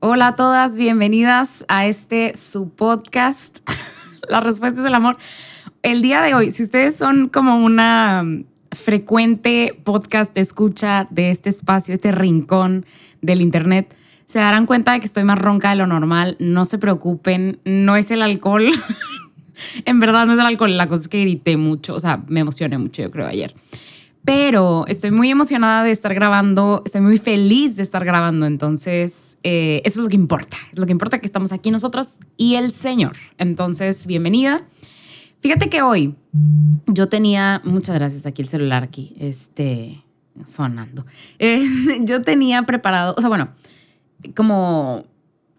Hola 0.00 0.28
a 0.28 0.36
todas, 0.36 0.76
bienvenidas 0.76 1.64
a 1.66 1.86
este 1.86 2.36
su 2.36 2.70
podcast. 2.70 3.68
La 4.28 4.38
respuesta 4.38 4.78
es 4.78 4.86
el 4.86 4.94
amor. 4.94 5.16
El 5.82 6.02
día 6.02 6.22
de 6.22 6.34
hoy, 6.34 6.52
si 6.52 6.62
ustedes 6.62 6.94
son 6.94 7.28
como 7.28 7.56
una 7.56 8.24
frecuente 8.70 9.76
podcast 9.82 10.32
de 10.36 10.42
escucha 10.42 11.08
de 11.10 11.32
este 11.32 11.50
espacio, 11.50 11.94
este 11.94 12.12
rincón 12.12 12.86
del 13.22 13.40
internet, 13.40 13.92
se 14.26 14.38
darán 14.38 14.66
cuenta 14.66 14.92
de 14.92 15.00
que 15.00 15.06
estoy 15.06 15.24
más 15.24 15.40
ronca 15.40 15.70
de 15.70 15.76
lo 15.76 15.88
normal. 15.88 16.36
No 16.38 16.64
se 16.64 16.78
preocupen, 16.78 17.58
no 17.64 17.96
es 17.96 18.12
el 18.12 18.22
alcohol. 18.22 18.68
en 19.84 19.98
verdad 19.98 20.26
no 20.26 20.34
es 20.34 20.38
el 20.38 20.46
alcohol, 20.46 20.76
la 20.76 20.86
cosa 20.86 21.02
es 21.02 21.08
que 21.08 21.22
grité 21.22 21.56
mucho, 21.56 21.96
o 21.96 22.00
sea, 22.00 22.22
me 22.28 22.38
emocioné 22.38 22.78
mucho, 22.78 23.02
yo 23.02 23.10
creo, 23.10 23.26
ayer. 23.26 23.52
Pero 24.28 24.86
estoy 24.88 25.10
muy 25.10 25.30
emocionada 25.30 25.84
de 25.84 25.90
estar 25.90 26.12
grabando, 26.12 26.82
estoy 26.84 27.00
muy 27.00 27.16
feliz 27.16 27.76
de 27.76 27.82
estar 27.82 28.04
grabando, 28.04 28.44
entonces 28.44 29.38
eh, 29.42 29.80
eso 29.86 30.00
es 30.00 30.04
lo 30.04 30.10
que 30.10 30.16
importa, 30.16 30.58
es 30.70 30.78
lo 30.78 30.84
que 30.84 30.92
importa 30.92 31.18
que 31.18 31.26
estamos 31.26 31.50
aquí 31.50 31.70
nosotros 31.70 32.18
y 32.36 32.56
el 32.56 32.72
Señor. 32.72 33.12
Entonces, 33.38 34.06
bienvenida. 34.06 34.66
Fíjate 35.40 35.70
que 35.70 35.80
hoy 35.80 36.14
yo 36.86 37.08
tenía, 37.08 37.62
muchas 37.64 37.94
gracias 37.94 38.26
aquí 38.26 38.42
el 38.42 38.48
celular 38.48 38.82
aquí, 38.82 39.16
este, 39.18 40.04
sonando. 40.46 41.06
yo 42.02 42.20
tenía 42.20 42.64
preparado, 42.64 43.14
o 43.16 43.20
sea, 43.22 43.28
bueno, 43.28 43.48
como 44.36 45.06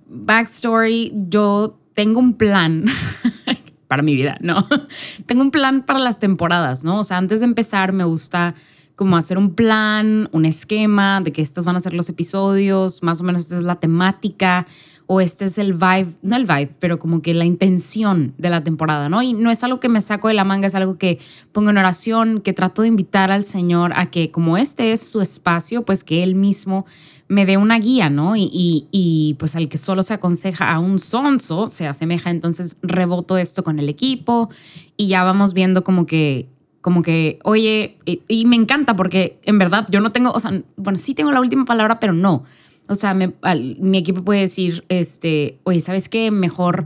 backstory, 0.08 1.12
yo 1.28 1.76
tengo 1.96 2.20
un 2.20 2.36
plan 2.36 2.86
para 3.90 4.04
mi 4.04 4.16
vida, 4.16 4.38
¿no? 4.40 4.68
Tengo 5.26 5.42
un 5.42 5.52
plan 5.52 5.84
para 5.84 6.00
las 6.00 6.20
temporadas, 6.20 6.84
¿no? 6.86 7.00
O 7.00 7.04
sea, 7.04 7.18
antes 7.18 7.40
de 7.40 7.46
empezar 7.46 7.92
me 7.92 8.04
gusta 8.04 8.54
como 8.96 9.18
hacer 9.18 9.38
un 9.38 9.56
plan, 9.56 10.30
un 10.32 10.46
esquema 10.46 11.22
de 11.22 11.32
que 11.32 11.42
estos 11.42 11.66
van 11.66 11.76
a 11.76 11.80
ser 11.80 11.96
los 11.96 12.08
episodios, 12.08 13.02
más 13.02 13.20
o 13.20 13.24
menos 13.24 13.42
esta 13.42 13.58
es 13.58 13.64
la 13.64 13.80
temática 13.80 14.68
o 15.08 15.22
este 15.22 15.46
es 15.46 15.58
el 15.58 15.74
vibe, 15.74 16.14
no 16.22 16.36
el 16.36 16.46
vibe, 16.46 16.76
pero 16.78 17.00
como 17.00 17.24
que 17.24 17.34
la 17.34 17.46
intención 17.46 18.36
de 18.38 18.52
la 18.52 18.64
temporada, 18.64 19.10
¿no? 19.10 19.24
Y 19.24 19.34
no 19.34 19.50
es 19.50 19.64
algo 19.64 19.80
que 19.80 19.90
me 19.90 20.02
saco 20.02 20.28
de 20.28 20.36
la 20.36 20.44
manga, 20.44 20.68
es 20.68 20.76
algo 20.76 21.00
que 21.00 21.18
pongo 21.52 21.72
en 21.72 21.80
oración, 21.80 22.42
que 22.42 22.54
trato 22.54 22.84
de 22.84 22.90
invitar 22.90 23.32
al 23.32 23.44
Señor 23.44 23.92
a 23.96 24.12
que 24.12 24.30
como 24.30 24.56
este 24.56 24.92
es 24.92 25.02
su 25.02 25.20
espacio, 25.22 25.84
pues 25.84 26.04
que 26.04 26.22
Él 26.22 26.36
mismo 26.36 26.86
me 27.30 27.46
dé 27.46 27.58
una 27.58 27.80
guía, 27.80 28.10
¿no? 28.10 28.34
Y, 28.36 29.36
pues 29.40 29.56
al 29.56 29.70
que 29.70 29.78
solo 29.78 30.04
se 30.04 30.16
aconseja 30.16 30.74
a 30.74 30.80
un 30.80 31.00
sonso 31.00 31.68
se 31.68 31.88
asemeja, 31.88 32.32
entonces 32.32 32.76
reboto 32.82 33.38
esto 33.38 33.64
con 33.64 33.80
el 33.80 33.88
equipo 33.88 34.50
y 34.98 35.08
ya 35.08 35.24
vamos 35.24 35.54
viendo 35.54 35.84
como 35.84 36.06
que, 36.06 36.50
como 36.82 37.04
que, 37.04 37.40
oye, 37.44 37.98
y, 38.06 38.46
me 38.46 38.56
encanta 38.56 38.96
porque 38.96 39.40
en 39.44 39.60
verdad 39.60 39.88
yo 39.92 40.02
no 40.02 40.12
tengo, 40.12 40.32
o 40.32 40.40
sea, 40.40 40.62
bueno, 40.76 40.98
sí 40.98 41.14
tengo 41.14 41.32
la 41.32 41.40
última 41.40 41.66
palabra, 41.66 42.00
pero 42.00 42.14
no. 42.14 42.44
O 42.90 42.96
sea, 42.96 43.14
mi 43.14 43.98
equipo 44.00 44.24
puede 44.24 44.42
decir, 44.42 44.84
este, 44.90 45.60
oye, 45.64 45.80
¿sabes 45.80 46.10
qué? 46.10 46.32
Mejor... 46.32 46.86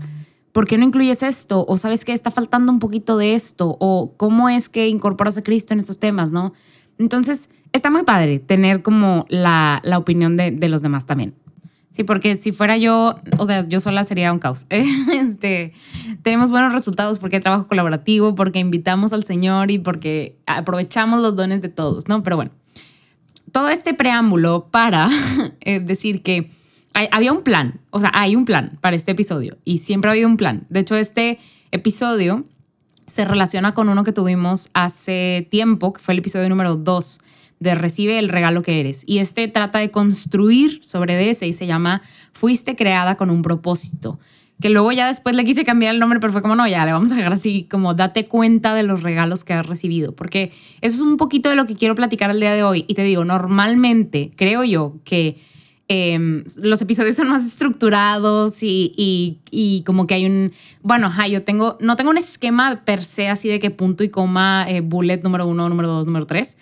¿por 0.52 0.68
qué 0.68 0.78
no 0.78 0.86
incluyes 0.86 1.24
esto? 1.24 1.66
O 1.68 1.78
sabes 1.78 2.06
que 2.06 2.14
está 2.14 2.30
faltando 2.30 2.72
un 2.72 2.78
poquito 2.78 3.18
de 3.18 3.34
esto, 3.34 3.76
o 3.80 4.14
cómo 4.18 4.50
es 4.50 4.70
que 4.70 4.88
incorporas 4.88 5.36
a 5.36 5.42
Cristo 5.42 5.74
en 5.74 5.80
estos 5.80 5.98
temas, 5.98 6.30
¿no? 6.30 6.54
Entonces, 7.00 7.50
está 7.74 7.90
muy 7.90 8.04
padre 8.04 8.40
tener 8.40 8.82
como 8.82 9.26
la, 9.30 9.82
la 9.84 9.98
opinión 9.98 10.38
de, 10.38 10.52
de, 10.52 10.70
los 10.70 10.82
demás 10.82 11.06
también. 11.06 11.34
Sí, 11.92 12.04
porque 12.04 12.36
si 12.36 12.52
fuera 12.52 12.76
yo, 12.78 13.16
o 13.38 13.46
sea, 13.46 13.68
yo 13.68 13.80
sola 13.80 14.04
sería 14.04 14.32
un 14.34 14.40
caos. 14.40 14.66
Este, 15.14 15.74
tenemos 16.24 16.50
buenos 16.50 16.74
resultados 16.74 17.20
porque 17.20 17.36
hay 17.36 17.42
trabajo 17.42 17.68
colaborativo, 17.68 18.34
porque 18.34 18.60
invitamos 18.60 19.14
al 19.14 19.24
Señor 19.24 19.70
y 19.70 19.78
porque 19.78 20.38
aprovechamos 20.48 21.22
los 21.22 21.36
dones 21.36 21.62
de 21.62 21.70
todos, 21.70 22.08
¿no? 22.08 22.24
Pero 22.24 22.36
bueno, 22.36 22.52
todo 23.52 23.70
este 23.70 23.94
preámbulo 23.94 24.70
para 24.72 25.08
eh, 25.62 25.80
decir 25.80 26.24
que 26.24 26.50
había 26.94 27.32
un 27.32 27.42
plan, 27.42 27.80
o 27.90 28.00
sea, 28.00 28.12
hay 28.14 28.36
un 28.36 28.46
plan 28.46 28.78
para 28.82 28.96
este 28.96 29.12
episodio 29.12 29.58
y 29.64 29.80
siempre 29.80 30.10
ha 30.10 30.14
habido 30.14 30.28
un 30.28 30.38
plan. 30.38 30.66
De 30.70 30.80
hecho, 30.82 30.96
este 30.96 31.40
episodio 31.72 32.46
se 33.08 33.26
relaciona 33.26 33.74
con 33.74 33.90
uno 33.90 34.04
que 34.04 34.12
tuvimos 34.12 34.70
hace 34.74 35.48
tiempo, 35.50 35.94
que 35.94 36.02
fue 36.02 36.14
el 36.14 36.20
episodio 36.20 36.50
número 36.50 36.76
2 36.76 37.20
de 37.64 37.76
Recibe 37.76 38.20
el 38.20 38.30
regalo 38.30 38.62
que 38.62 38.80
eres. 38.80 39.04
Y 39.06 39.20
este 39.20 39.48
trata 39.48 39.80
de 39.80 39.90
construir 39.90 40.84
sobre 40.84 41.30
ese 41.30 41.48
y 41.48 41.54
se 41.54 41.66
llama 41.66 42.02
Fuiste 42.34 42.76
creada 42.76 43.16
con 43.16 43.30
un 43.30 43.42
propósito. 43.42 44.20
Que 44.62 44.70
luego 44.70 44.92
ya 44.92 45.08
después 45.08 45.36
le 45.36 45.44
quise 45.44 45.64
cambiar 45.64 45.94
el 45.94 46.00
nombre, 46.00 46.20
pero 46.20 46.32
fue 46.32 46.42
como, 46.42 46.56
no, 46.56 46.68
ya 46.68 46.86
le 46.86 46.94
vamos 46.94 47.12
a 47.12 47.16
dejar 47.16 47.34
así, 47.34 47.68
como 47.70 47.96
date 47.96 48.28
cuenta 48.28 48.76
de 48.76 48.84
los 48.84 49.02
regalos 49.02 49.44
que 49.44 49.54
has 49.54 49.66
recibido. 49.66 50.14
Porque 50.14 50.52
eso 50.82 50.96
es 50.96 51.02
un 51.02 51.18
poquito 51.18 51.50
de 51.50 51.56
lo 51.56 51.66
que 51.66 51.76
quiero 51.76 51.96
platicar 51.96 52.30
el 52.30 52.40
día 52.40 52.54
de 52.54 52.64
hoy. 52.64 52.86
Y 52.88 52.94
te 52.94 53.04
digo, 53.04 53.26
normalmente 53.26 54.30
creo 54.36 54.64
yo 54.64 55.00
que 55.04 55.38
Em, 55.90 56.46
los 56.62 56.82
episodios 56.82 57.16
son 57.18 57.28
más 57.28 57.46
estructurados 57.46 58.64
y, 58.64 59.40
y, 59.52 59.84
como 59.86 60.08
que 60.08 60.14
hay 60.14 60.26
un, 60.26 60.54
bueno, 60.82 61.12
yo 61.30 61.44
tengo, 61.44 61.78
no 61.82 61.98
tengo 61.98 62.10
un 62.10 62.18
esquema 62.18 62.84
per 62.86 63.04
se 63.04 63.28
así 63.28 63.50
de 63.50 63.60
que 63.60 63.70
punto 63.70 64.04
y 64.04 64.10
coma, 64.10 64.66
eh, 64.70 64.80
bullet 64.80 65.22
número 65.24 65.46
uno, 65.46 65.68
número 65.68 65.90
dos, 65.90 66.06
número 66.06 66.26
tres, 66.26 66.58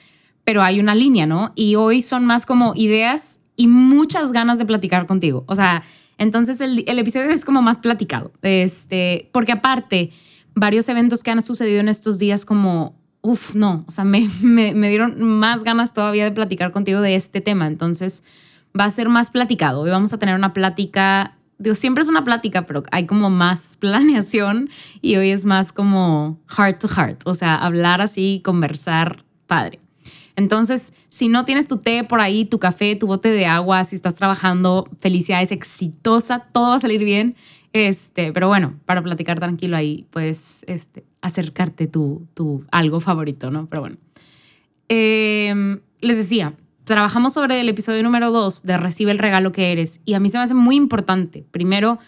pero 0.52 0.64
hay 0.64 0.82
una 0.82 0.96
línea, 0.96 1.26
¿no? 1.26 1.54
Y 1.56 1.76
hoy 1.76 2.02
son 2.02 2.26
más 2.26 2.46
como 2.46 2.74
ideas 2.76 3.40
y 3.56 3.68
muchas 3.68 4.34
ganas 4.34 4.58
de 4.58 4.66
platicar 4.66 5.06
contigo. 5.06 5.46
O 5.48 5.56
sea, 5.56 5.82
entonces 6.18 6.60
el, 6.60 6.84
episodio 6.86 7.30
es 7.30 7.46
como 7.46 7.62
más 7.62 7.78
platicado, 7.78 8.34
este, 8.42 9.30
porque 9.32 9.54
aparte, 9.54 10.12
varios 10.54 10.90
eventos 10.90 11.24
que 11.24 11.32
han 11.32 11.42
sucedido 11.42 11.80
en 11.80 11.88
estos 11.88 12.20
días 12.20 12.44
como 12.44 13.00
Uf, 13.22 13.56
no, 13.56 13.86
o 13.88 13.92
sea, 13.92 14.04
me, 14.04 14.28
dieron 14.90 15.22
más 15.22 15.64
ganas 15.64 15.94
todavía 15.94 16.26
de 16.26 16.34
platicar 16.34 16.74
contigo 16.74 17.00
de 17.00 17.16
este 17.16 17.40
tema. 17.40 17.68
Entonces, 17.68 18.22
va 18.78 18.84
a 18.84 18.90
ser 18.90 19.08
más 19.08 19.32
platicado. 19.32 19.80
Hoy 19.80 19.90
vamos 19.90 20.12
a 20.12 20.18
tener 20.18 20.36
una 20.36 20.52
plática, 20.52 21.38
digo, 21.60 21.76
siempre 21.76 22.04
es 22.04 22.10
una 22.10 22.26
plática, 22.26 22.66
pero 22.66 22.84
hay 22.92 23.06
como 23.06 23.30
más 23.30 23.78
planeación 23.80 24.70
y 25.02 25.16
hoy 25.16 25.30
es 25.30 25.46
más 25.46 25.72
como 25.72 26.42
heart 26.50 26.82
to 26.82 26.90
heart, 26.90 27.22
o 27.24 27.36
sea, 27.36 27.56
hablar 27.56 28.02
así, 28.02 28.42
conversar, 28.44 29.24
padre. 29.48 29.80
Entonces, 30.36 30.94
si 31.10 31.28
no 31.28 31.46
tienes 31.46 31.68
tu 31.68 31.78
té 31.78 32.04
por 32.04 32.22
ahí, 32.22 32.46
tu 32.46 32.60
café, 32.60 32.96
tu 32.96 33.08
bote 33.08 33.30
de 33.30 33.46
agua, 33.46 33.84
si 33.84 33.96
estás 33.96 34.16
trabajando, 34.16 34.88
felicidades, 35.00 35.52
exitosa, 35.52 36.48
todo 36.52 36.70
va 36.70 36.76
a 36.76 36.80
salir 36.80 37.04
bien. 37.04 37.36
Este, 37.74 38.34
pero 38.34 38.48
bueno, 38.48 38.76
para 38.86 39.02
platicar 39.02 39.40
tranquilo 39.40 39.78
ahí, 39.78 40.06
puedes 40.10 40.64
este, 40.68 41.06
acercarte 41.22 41.88
tu, 41.88 42.28
tu 42.34 42.66
algo 42.72 43.00
favorito, 43.00 43.52
¿no? 43.52 43.68
Pero 43.68 43.82
bueno. 43.82 43.98
Em, 44.90 45.80
les 46.02 46.18
decía, 46.18 46.54
trabajamos 46.84 47.34
sobre 47.34 47.62
el 47.62 47.70
episodio 47.70 48.04
número 48.04 48.32
2 48.32 48.64
de 48.64 48.78
Recibe 48.78 49.12
el 49.12 49.20
regalo 49.20 49.54
que 49.54 49.72
eres 49.72 50.02
y 50.04 50.16
a 50.16 50.20
mí 50.20 50.30
se 50.30 50.38
me 50.38 50.44
hace 50.44 50.54
muy 50.54 50.76
importante. 50.76 51.46
Primero, 51.50 52.00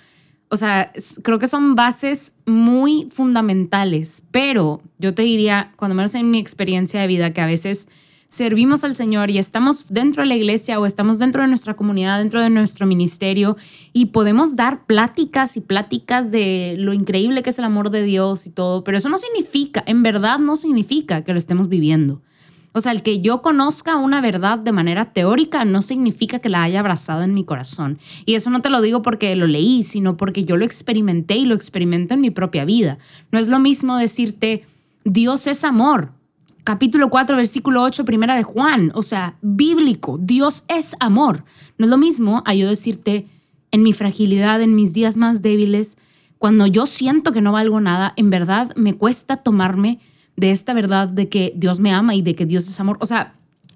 o 0.50 0.58
sea, 0.58 0.92
creo 1.24 1.40
que 1.40 1.48
son 1.48 1.76
bases 1.76 2.34
muy 2.46 3.08
fundamentales, 3.10 4.24
pero 4.32 4.82
yo 5.00 5.14
te 5.14 5.22
diría, 5.22 5.72
cuando 5.78 5.96
menos 5.96 6.14
en 6.16 6.30
mi 6.30 6.40
experiencia 6.40 7.00
de 7.00 7.08
vida, 7.08 7.32
que 7.32 7.42
a 7.42 7.46
veces 7.46 7.88
servimos 8.34 8.84
al 8.84 8.96
Señor 8.96 9.30
y 9.30 9.38
estamos 9.38 9.94
dentro 9.94 10.24
de 10.24 10.28
la 10.28 10.36
iglesia 10.36 10.80
o 10.80 10.88
estamos 10.88 11.20
dentro 11.20 11.44
de 11.44 11.48
nuestra 11.48 11.76
comunidad, 11.76 12.18
dentro 12.18 12.42
de 12.42 12.50
nuestro 12.50 12.88
ministerio 12.88 13.58
y 13.94 14.08
podemos 14.08 14.56
dar 14.56 14.88
pláticas 14.88 15.56
y 15.56 15.62
pláticas 15.62 16.32
de 16.32 16.74
lo 16.80 16.94
increíble 16.94 17.44
que 17.44 17.52
es 17.52 17.60
el 17.60 17.66
amor 17.66 17.92
de 17.92 18.02
Dios 18.02 18.48
y 18.48 18.50
todo, 18.50 18.84
pero 18.84 18.98
eso 18.98 19.08
no 19.08 19.20
significa, 19.20 19.84
en 19.86 20.02
verdad 20.02 20.40
no 20.40 20.56
significa 20.56 21.24
que 21.24 21.32
lo 21.32 21.38
estemos 21.38 21.70
viviendo. 21.70 22.24
O 22.72 22.82
sea, 22.82 22.92
el 22.92 23.04
que 23.04 23.22
yo 23.22 23.44
conozca 23.44 23.98
una 23.98 24.20
verdad 24.20 24.58
de 24.58 24.72
manera 24.72 25.14
teórica 25.14 25.64
no 25.64 25.84
significa 25.84 26.40
que 26.40 26.50
la 26.50 26.64
haya 26.64 26.80
abrazado 26.80 27.22
en 27.22 27.36
mi 27.36 27.46
corazón. 27.46 28.00
Y 28.26 28.34
eso 28.34 28.50
no 28.50 28.62
te 28.62 28.72
lo 28.72 28.82
digo 28.82 29.04
porque 29.04 29.36
lo 29.36 29.46
leí, 29.46 29.84
sino 29.84 30.18
porque 30.18 30.44
yo 30.44 30.58
lo 30.58 30.66
experimenté 30.66 31.36
y 31.36 31.46
lo 31.46 31.54
experimento 31.54 32.16
en 32.16 32.22
mi 32.22 32.32
propia 32.32 32.66
vida. 32.66 32.98
No 33.32 33.38
es 33.38 33.48
lo 33.48 33.60
mismo 33.60 33.96
decirte, 33.96 34.66
Dios 35.04 35.46
es 35.46 35.64
amor. 35.64 36.14
Capítulo 36.64 37.10
4, 37.10 37.36
versículo 37.36 37.84
8, 37.84 38.06
primera 38.06 38.36
de 38.36 38.44
Juan. 38.44 38.92
O 38.96 39.04
sea, 39.04 39.36
bíblico, 39.42 40.18
Dios 40.22 40.64
es 40.70 40.96
amor. 41.02 41.44
No 41.78 41.86
es 41.86 41.92
lo 41.92 41.98
mismo 41.98 42.42
a 42.46 42.54
yo 42.54 42.70
decirte, 42.70 43.28
en 43.72 43.84
mi 43.84 43.92
fragilidad, 43.92 44.62
en 44.62 44.74
mis 44.74 44.94
días 44.94 45.18
más 45.18 45.42
débiles, 45.42 45.98
cuando 46.38 46.66
yo 46.66 46.86
siento 46.86 47.34
que 47.34 47.42
no 47.42 47.52
valgo 47.52 47.82
nada, 47.82 48.14
en 48.16 48.30
verdad 48.30 48.74
me 48.78 48.94
cuesta 48.96 49.38
tomarme 49.38 50.00
de 50.38 50.52
esta 50.52 50.74
verdad 50.74 51.10
de 51.10 51.28
que 51.28 51.54
Dios 51.56 51.82
me 51.82 51.92
ama 51.92 52.16
y 52.16 52.22
de 52.22 52.34
que 52.34 52.46
Dios 52.46 52.68
es 52.68 52.80
amor. 52.80 52.98
O 53.02 53.06
sea, 53.06 53.34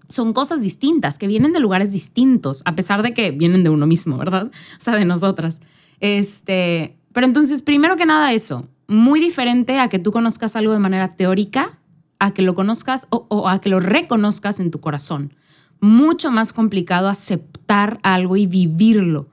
son 0.07 0.31
cosas 0.31 0.61
distintas, 0.61 1.17
que 1.17 1.27
vienen 1.27 1.51
de 1.51 1.59
lugares 1.59 1.91
distintos, 1.91 2.61
a 2.63 2.75
pesar 2.75 3.03
de 3.03 3.13
que 3.13 3.31
vienen 3.31 3.63
de 3.63 3.69
uno 3.69 3.85
mismo, 3.85 4.17
¿verdad? 4.17 4.47
O 4.47 4.81
sea, 4.81 4.95
de 4.95 5.03
nosotras. 5.03 5.59
Este, 5.99 6.95
pero 7.11 7.27
entonces, 7.27 7.61
primero 7.61 7.97
que 7.97 8.05
nada 8.05 8.31
eso, 8.31 8.65
muy 8.87 9.19
diferente 9.19 9.79
a 9.79 9.89
que 9.89 9.99
tú 9.99 10.11
conozcas 10.11 10.55
algo 10.55 10.71
de 10.71 10.79
manera 10.79 11.09
teórica, 11.15 11.77
a 12.19 12.31
que 12.31 12.41
lo 12.41 12.55
conozcas 12.55 13.07
o, 13.09 13.47
a 13.47 13.59
que 13.61 13.69
lo 13.69 13.79
reconozcas 13.79 14.59
en 14.59 14.71
tu 14.71 14.79
corazón. 14.79 15.33
Mucho 15.79 16.31
más 16.31 16.53
complicado 16.53 17.07
aceptar 17.07 17.99
algo 18.03 18.35
y 18.35 18.47
vivirlo, 18.47 19.29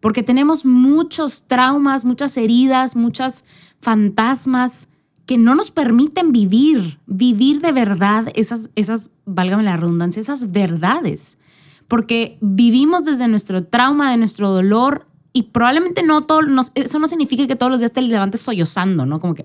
porque 0.00 0.22
tenemos 0.22 0.64
muchos 0.64 1.44
traumas, 1.46 2.04
muchas 2.04 2.36
heridas, 2.36 2.96
muchas 2.96 3.44
fantasmas 3.80 4.88
que 5.24 5.38
no 5.38 5.54
nos 5.54 5.70
permiten 5.70 6.32
vivir, 6.32 7.00
vivir 7.06 7.60
de 7.60 7.72
verdad 7.72 8.28
esas, 8.34 8.70
esas, 8.76 9.10
válgame 9.24 9.64
la 9.64 9.76
redundancia, 9.76 10.20
esas 10.20 10.52
verdades. 10.52 11.38
Porque 11.88 12.38
vivimos 12.40 13.04
desde 13.04 13.26
nuestro 13.26 13.64
trauma, 13.64 14.10
de 14.10 14.18
nuestro 14.18 14.50
dolor, 14.50 15.06
y 15.36 15.42
probablemente 15.42 16.02
no 16.02 16.24
todo, 16.24 16.40
eso 16.74 16.98
no 16.98 17.08
significa 17.08 17.46
que 17.46 17.56
todos 17.56 17.70
los 17.70 17.80
días 17.80 17.92
te 17.92 18.00
levantes 18.00 18.40
sollozando, 18.40 19.04
¿no? 19.04 19.20
Como 19.20 19.34
que, 19.34 19.44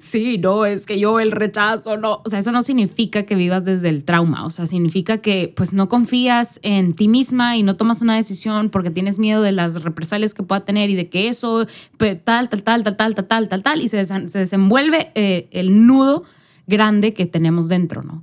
sí, 0.00 0.38
no, 0.38 0.64
es 0.64 0.86
que 0.86 1.00
yo 1.00 1.18
el 1.18 1.32
rechazo, 1.32 1.96
no. 1.96 2.22
O 2.24 2.28
sea, 2.28 2.38
eso 2.38 2.52
no 2.52 2.62
significa 2.62 3.24
que 3.24 3.34
vivas 3.34 3.64
desde 3.64 3.88
el 3.88 4.04
trauma. 4.04 4.46
O 4.46 4.50
sea, 4.50 4.66
significa 4.66 5.18
que 5.18 5.52
pues 5.56 5.72
no 5.72 5.88
confías 5.88 6.60
en 6.62 6.92
ti 6.92 7.08
misma 7.08 7.56
y 7.56 7.64
no 7.64 7.74
tomas 7.74 8.00
una 8.00 8.14
decisión 8.14 8.70
porque 8.70 8.92
tienes 8.92 9.18
miedo 9.18 9.42
de 9.42 9.50
las 9.50 9.82
represalias 9.82 10.34
que 10.34 10.44
pueda 10.44 10.64
tener 10.64 10.88
y 10.88 10.94
de 10.94 11.08
que 11.08 11.26
eso, 11.26 11.66
tal, 11.98 12.48
tal, 12.48 12.62
tal, 12.62 12.84
tal, 12.84 12.96
tal, 12.96 13.14
tal, 13.26 13.48
tal, 13.48 13.62
tal, 13.64 13.82
y 13.82 13.88
se, 13.88 14.04
se 14.04 14.38
desenvuelve 14.38 15.10
eh, 15.16 15.48
el 15.50 15.84
nudo 15.84 16.22
grande 16.68 17.12
que 17.12 17.26
tenemos 17.26 17.66
dentro, 17.66 18.04
¿no? 18.04 18.22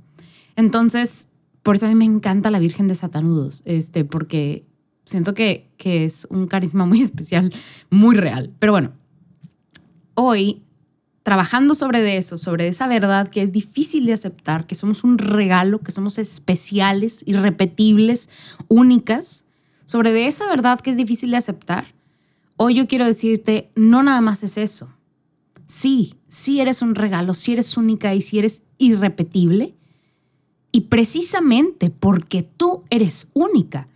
Entonces, 0.56 1.28
por 1.62 1.76
eso 1.76 1.84
a 1.84 1.88
mí 1.90 1.94
me 1.94 2.06
encanta 2.06 2.50
la 2.50 2.58
Virgen 2.58 2.88
de 2.88 2.94
Satanudos, 2.94 3.62
este, 3.66 4.06
porque 4.06 4.64
siento 5.04 5.34
que, 5.34 5.70
que 5.76 6.04
es 6.04 6.26
un 6.30 6.46
carisma 6.46 6.86
muy 6.86 7.02
especial, 7.02 7.52
muy 7.90 8.16
real. 8.16 8.52
Pero 8.58 8.72
bueno, 8.72 8.92
hoy 10.14 10.62
trabajando 11.22 11.74
sobre 11.74 12.16
eso, 12.16 12.36
sobre 12.36 12.68
esa 12.68 12.88
verdad 12.88 13.28
que 13.28 13.42
es 13.42 13.52
difícil 13.52 14.06
de 14.06 14.12
aceptar, 14.12 14.66
que 14.66 14.74
somos 14.74 15.04
un 15.04 15.18
regalo, 15.18 15.78
que 15.80 15.92
somos 15.92 16.18
especiales, 16.18 17.22
irrepetibles, 17.26 18.28
únicas, 18.68 19.44
sobre 19.84 20.12
de 20.12 20.26
esa 20.26 20.48
verdad 20.48 20.80
que 20.80 20.90
es 20.90 20.96
difícil 20.96 21.30
de 21.30 21.36
aceptar, 21.36 21.94
hoy 22.56 22.74
yo 22.74 22.88
quiero 22.88 23.06
decirte, 23.06 23.70
no 23.76 24.02
nada 24.02 24.20
más 24.20 24.42
es 24.42 24.56
eso. 24.56 24.88
Sí, 25.66 26.16
sí 26.28 26.60
eres 26.60 26.82
un 26.82 26.94
regalo, 26.94 27.34
sí 27.34 27.52
eres 27.52 27.76
única 27.76 28.14
y 28.14 28.20
sí 28.20 28.38
eres 28.38 28.62
irrepetible. 28.78 29.74
Y 30.70 30.82
precisamente 30.82 31.90
porque 31.90 32.42
tú 32.42 32.84
eres 32.90 33.30
única, 33.34 33.88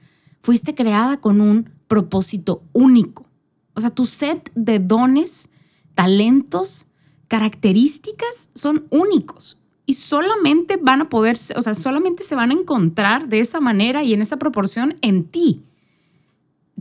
fuiste 0.47 0.77
creada 0.77 1.17
con 1.17 1.41
un 1.41 1.71
propósito 1.89 2.63
único. 2.73 3.27
O 3.75 3.81
sea, 3.81 3.91
tu 3.91 4.07
set 4.07 4.53
de 4.55 4.79
dones, 4.79 5.49
talentos, 5.97 6.87
características 7.27 8.51
son 8.55 8.87
únicos 8.91 9.59
y 9.87 9.95
solamente 9.95 10.77
van 10.81 11.01
a 11.01 11.09
poder, 11.09 11.37
o 11.57 11.63
sea, 11.63 11.75
solamente 11.75 12.23
se 12.23 12.37
van 12.37 12.53
a 12.53 12.55
encontrar 12.55 13.29
de 13.29 13.41
esa 13.41 13.59
manera 13.59 14.05
y 14.05 14.15
en 14.15 14.23
esa 14.23 14.37
proporción 14.37 14.95
en 15.03 15.25
ti. 15.25 15.65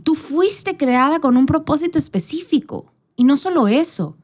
Tú 0.04 0.14
fuiste 0.14 0.76
creada 0.76 1.18
con 1.18 1.36
un 1.36 1.46
propósito 1.46 1.98
específico 1.98 2.92
y 3.16 3.24
no 3.24 3.34
solo 3.34 3.66
eso, 3.66 4.16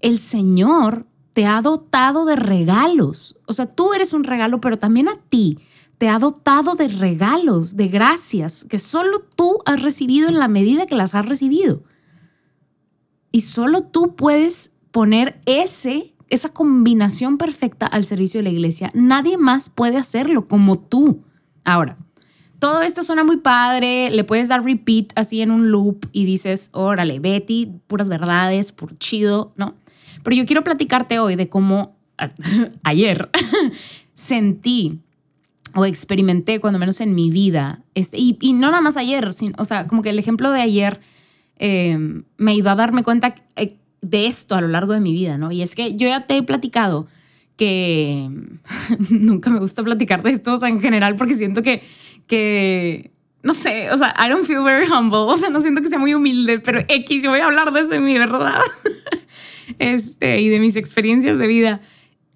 el 0.00 0.18
Señor 0.18 1.04
te 1.34 1.44
ha 1.44 1.60
dotado 1.60 2.24
de 2.24 2.36
regalos. 2.36 3.38
O 3.46 3.52
sea, 3.52 3.66
tú 3.66 3.92
eres 3.92 4.14
un 4.14 4.24
regalo, 4.24 4.62
pero 4.62 4.78
también 4.78 5.08
a 5.08 5.18
ti 5.28 5.58
te 5.98 6.08
ha 6.08 6.18
dotado 6.20 6.76
de 6.76 6.88
regalos, 6.88 7.76
de 7.76 7.88
gracias, 7.88 8.64
que 8.64 8.78
solo 8.78 9.20
tú 9.20 9.58
has 9.66 9.82
recibido 9.82 10.28
en 10.28 10.38
la 10.38 10.48
medida 10.48 10.86
que 10.86 10.94
las 10.94 11.14
has 11.14 11.26
recibido. 11.26 11.82
Y 13.32 13.42
solo 13.42 13.82
tú 13.82 14.14
puedes 14.14 14.72
poner 14.92 15.40
ese, 15.44 16.14
esa 16.28 16.48
combinación 16.48 17.36
perfecta 17.36 17.86
al 17.86 18.04
servicio 18.04 18.38
de 18.38 18.44
la 18.44 18.50
iglesia. 18.50 18.90
Nadie 18.94 19.36
más 19.36 19.70
puede 19.70 19.96
hacerlo 19.96 20.46
como 20.46 20.78
tú. 20.78 21.24
Ahora, 21.64 21.98
todo 22.60 22.82
esto 22.82 23.02
suena 23.02 23.24
muy 23.24 23.38
padre, 23.38 24.10
le 24.10 24.24
puedes 24.24 24.48
dar 24.48 24.64
repeat 24.64 25.12
así 25.16 25.42
en 25.42 25.50
un 25.50 25.70
loop 25.70 26.06
y 26.12 26.24
dices, 26.24 26.70
órale, 26.72 27.18
Betty, 27.18 27.72
puras 27.88 28.08
verdades, 28.08 28.72
por 28.72 28.96
chido, 28.98 29.52
¿no? 29.56 29.74
Pero 30.22 30.36
yo 30.36 30.46
quiero 30.46 30.64
platicarte 30.64 31.18
hoy 31.18 31.34
de 31.34 31.48
cómo 31.48 31.96
ayer 32.84 33.30
sentí 34.14 35.00
o 35.74 35.84
experimenté, 35.84 36.60
cuando 36.60 36.78
menos 36.78 37.00
en 37.00 37.14
mi 37.14 37.30
vida, 37.30 37.82
este, 37.94 38.16
y, 38.18 38.36
no 38.54 38.70
nada 38.70 38.80
más 38.80 38.96
ayer, 38.96 39.28
o 39.56 39.64
sea, 39.64 39.86
como 39.86 40.02
que 40.02 40.10
el 40.10 40.18
ejemplo 40.18 40.50
de 40.50 40.60
ayer 40.60 41.00
em, 41.56 42.24
me 42.36 42.52
ayudó 42.52 42.70
a 42.70 42.74
darme 42.74 43.02
cuenta 43.02 43.34
eh, 43.56 43.76
de 44.00 44.26
esto 44.26 44.54
a 44.54 44.60
lo 44.60 44.68
largo 44.68 44.92
de 44.92 45.00
mi 45.00 45.12
vida, 45.12 45.38
¿no? 45.38 45.50
Y 45.50 45.62
es 45.62 45.74
que 45.74 45.96
yo 45.96 46.08
ya 46.08 46.26
te 46.26 46.36
he 46.36 46.42
platicado 46.42 47.08
que 47.56 48.30
nunca 49.10 49.50
me 49.50 49.58
gusta 49.58 49.82
platicar 49.82 50.22
de 50.22 50.30
esto, 50.30 50.54
o 50.54 50.58
sea, 50.58 50.68
en 50.68 50.80
general, 50.80 51.16
porque 51.16 51.34
siento 51.34 51.62
que, 51.62 51.82
que, 52.26 53.10
no 53.42 53.52
sé, 53.52 53.90
o 53.90 53.98
sea, 53.98 54.14
I 54.18 54.30
don't 54.30 54.46
feel 54.46 54.62
very 54.62 54.86
humble, 54.90 55.18
o 55.18 55.36
sea, 55.36 55.50
no 55.50 55.60
siento 55.60 55.82
que 55.82 55.88
sea 55.88 55.98
muy 55.98 56.14
humilde, 56.14 56.60
pero 56.60 56.80
X, 56.88 57.22
yo 57.22 57.30
voy 57.30 57.40
a 57.40 57.46
hablar 57.46 57.72
de 57.72 57.80
eso 57.80 57.92
en 57.94 58.04
mi 58.04 58.16
verdad, 58.16 58.60
este, 59.78 60.40
y 60.40 60.48
de 60.48 60.60
mis 60.60 60.76
experiencias 60.76 61.38
de 61.38 61.46
vida. 61.46 61.80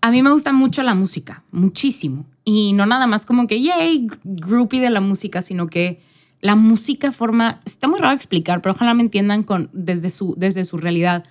A 0.01 0.11
mí 0.11 0.21
me 0.23 0.33
gusta 0.33 0.53
mucho 0.53 0.83
la 0.83 0.95
música, 0.95 1.45
muchísimo. 1.53 2.27
Y 2.45 2.73
no 2.73 2.87
nada 2.87 3.07
más 3.07 3.27
como 3.27 3.47
que, 3.47 3.61
yay, 3.61 4.09
groupie 4.25 4.81
de 4.81 4.91
la 4.91 5.01
música, 5.01 5.43
sino 5.43 5.69
que 5.69 6.01
la 6.41 6.57
música 6.57 7.13
forma, 7.13 7.61
está 7.65 7.87
muy 7.87 8.01
raro 8.01 8.15
explicar, 8.15 8.61
pero 8.61 8.75
ojalá 8.75 8.95
me 8.95 9.03
entiendan 9.03 9.45
con, 9.45 9.71
desde, 9.73 10.11
su, 10.11 10.35
desde 10.37 10.65
su 10.65 10.77
realidad. 10.77 11.25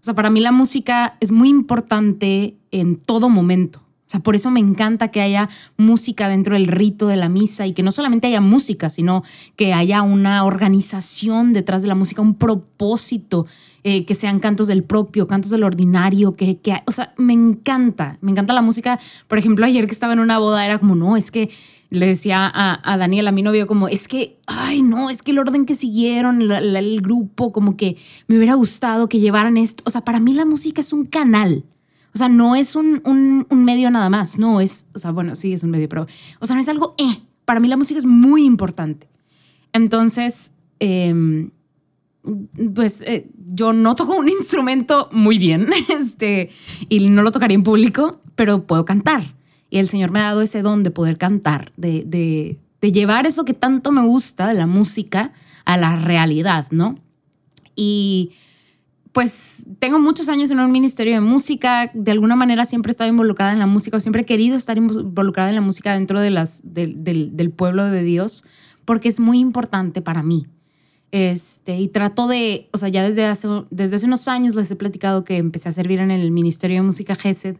O 0.00 0.04
sea, 0.04 0.14
para 0.14 0.28
mí 0.28 0.40
la 0.40 0.52
música 0.52 1.16
es 1.20 1.30
muy 1.30 1.48
importante 1.48 2.56
en 2.72 2.96
todo 2.96 3.28
momento. 3.28 3.85
O 4.06 4.08
sea, 4.08 4.20
por 4.20 4.36
eso 4.36 4.52
me 4.52 4.60
encanta 4.60 5.08
que 5.08 5.20
haya 5.20 5.48
música 5.76 6.28
dentro 6.28 6.54
del 6.54 6.68
rito 6.68 7.08
de 7.08 7.16
la 7.16 7.28
misa 7.28 7.66
y 7.66 7.72
que 7.72 7.82
no 7.82 7.90
solamente 7.90 8.28
haya 8.28 8.40
música, 8.40 8.88
sino 8.88 9.24
que 9.56 9.72
haya 9.74 10.02
una 10.02 10.44
organización 10.44 11.52
detrás 11.52 11.82
de 11.82 11.88
la 11.88 11.96
música, 11.96 12.22
un 12.22 12.36
propósito, 12.36 13.46
eh, 13.82 14.04
que 14.04 14.14
sean 14.14 14.38
cantos 14.38 14.68
del 14.68 14.84
propio, 14.84 15.26
cantos 15.26 15.50
del 15.50 15.64
ordinario, 15.64 16.34
que, 16.34 16.58
o 16.86 16.92
sea, 16.92 17.14
me 17.18 17.32
encanta, 17.32 18.18
me 18.20 18.30
encanta 18.30 18.52
la 18.52 18.62
música. 18.62 18.98
Por 19.26 19.38
ejemplo, 19.38 19.66
ayer 19.66 19.86
que 19.86 19.92
estaba 19.92 20.12
en 20.12 20.20
una 20.20 20.38
boda 20.38 20.64
era 20.64 20.78
como, 20.78 20.94
no, 20.94 21.16
es 21.16 21.30
que 21.32 21.50
le 21.90 22.06
decía 22.06 22.50
a, 22.52 22.80
a 22.82 22.96
Daniel, 22.96 23.28
a 23.28 23.32
mi 23.32 23.42
novio, 23.42 23.66
como, 23.66 23.88
es 23.88 24.08
que, 24.08 24.38
ay, 24.46 24.82
no, 24.82 25.10
es 25.10 25.22
que 25.22 25.32
el 25.32 25.38
orden 25.38 25.66
que 25.66 25.74
siguieron, 25.74 26.42
el 26.42 27.00
grupo, 27.00 27.52
como 27.52 27.76
que 27.76 27.96
me 28.26 28.36
hubiera 28.36 28.54
gustado 28.54 29.08
que 29.08 29.20
llevaran 29.20 29.56
esto. 29.56 29.82
O 29.86 29.90
sea, 29.90 30.02
para 30.02 30.20
mí 30.20 30.34
la 30.34 30.44
música 30.44 30.80
es 30.80 30.92
un 30.92 31.06
canal. 31.06 31.64
O 32.16 32.18
sea, 32.18 32.30
no 32.30 32.56
es 32.56 32.76
un, 32.76 33.02
un, 33.04 33.64
medio 33.66 33.90
nada 33.90 34.08
más, 34.08 34.38
no 34.38 34.62
es, 34.62 34.86
o 34.94 34.98
sea, 34.98 35.10
bueno, 35.10 35.34
sí 35.34 35.52
es 35.52 35.62
un 35.62 35.68
medio, 35.68 35.86
pero, 35.86 36.06
o 36.40 36.46
sea, 36.46 36.56
no 36.56 36.62
es 36.62 36.68
algo, 36.70 36.94
eh, 36.96 37.20
para 37.44 37.60
mí 37.60 37.68
la 37.68 37.76
música 37.76 37.98
es 37.98 38.06
muy 38.06 38.46
importante. 38.46 39.06
Entonces, 39.74 40.52
em, 40.78 41.50
pues 42.74 43.02
eh, 43.02 43.28
yo 43.52 43.74
no 43.74 43.94
toco 43.96 44.16
un 44.16 44.28
instrumento 44.40 45.10
muy 45.12 45.36
bien, 45.36 45.68
este, 45.90 46.48
y 46.88 47.06
no 47.06 47.22
lo 47.22 47.32
tocaría 47.32 47.54
en 47.54 47.62
público, 47.62 48.22
pero 48.34 48.66
puedo 48.66 48.86
cantar. 48.86 49.34
Y 49.68 49.76
el 49.76 49.90
Señor 49.90 50.10
me 50.10 50.20
ha 50.20 50.28
dado 50.28 50.40
ese 50.40 50.62
don 50.62 50.84
de 50.84 50.90
poder 50.90 51.18
cantar, 51.18 51.70
de, 51.76 52.02
de, 52.06 52.58
de 52.80 52.92
llevar 52.92 53.26
eso 53.26 53.44
que 53.44 53.52
tanto 53.52 53.92
me 53.92 54.00
gusta 54.00 54.48
de 54.48 54.54
la 54.54 54.66
música 54.66 55.34
a 55.66 55.76
la 55.76 55.96
realidad, 55.96 56.66
¿no? 56.70 56.98
Y 57.74 58.30
pues 59.16 59.64
tengo 59.78 59.98
muchos 59.98 60.28
años 60.28 60.50
en 60.50 60.60
un 60.60 60.70
ministerio 60.70 61.14
de 61.14 61.20
música, 61.20 61.90
de 61.94 62.10
alguna 62.10 62.36
manera 62.36 62.66
siempre 62.66 62.90
he 62.90 62.92
estado 62.92 63.08
involucrada 63.08 63.54
en 63.54 63.58
la 63.58 63.66
música, 63.66 63.96
o 63.96 64.00
siempre 64.00 64.20
he 64.20 64.24
querido 64.26 64.58
estar 64.58 64.76
involucrada 64.76 65.48
en 65.48 65.54
la 65.54 65.62
música 65.62 65.94
dentro 65.94 66.20
de 66.20 66.28
del, 66.62 67.50
pueblo 67.50 67.86
de 67.86 68.02
Dios, 68.02 68.44
porque 68.84 69.08
es 69.08 69.18
muy 69.18 69.38
importante 69.38 70.02
para 70.02 70.22
mí. 70.22 70.48
Este, 71.12 71.78
y 71.78 71.88
trato 71.88 72.28
de, 72.28 72.68
o 72.74 72.76
sea, 72.76 72.90
ya 72.90 73.02
desde 73.04 73.24
hace, 73.24 73.48
desde 73.70 73.96
hace 73.96 74.04
unos 74.04 74.28
años 74.28 74.54
les 74.54 74.70
he 74.70 74.76
platicado 74.76 75.24
que 75.24 75.38
empecé 75.38 75.70
a 75.70 75.72
servir 75.72 75.98
en 76.00 76.10
el 76.10 76.30
Ministerio 76.30 76.76
de 76.76 76.82
Música 76.82 77.14
GESED, 77.14 77.56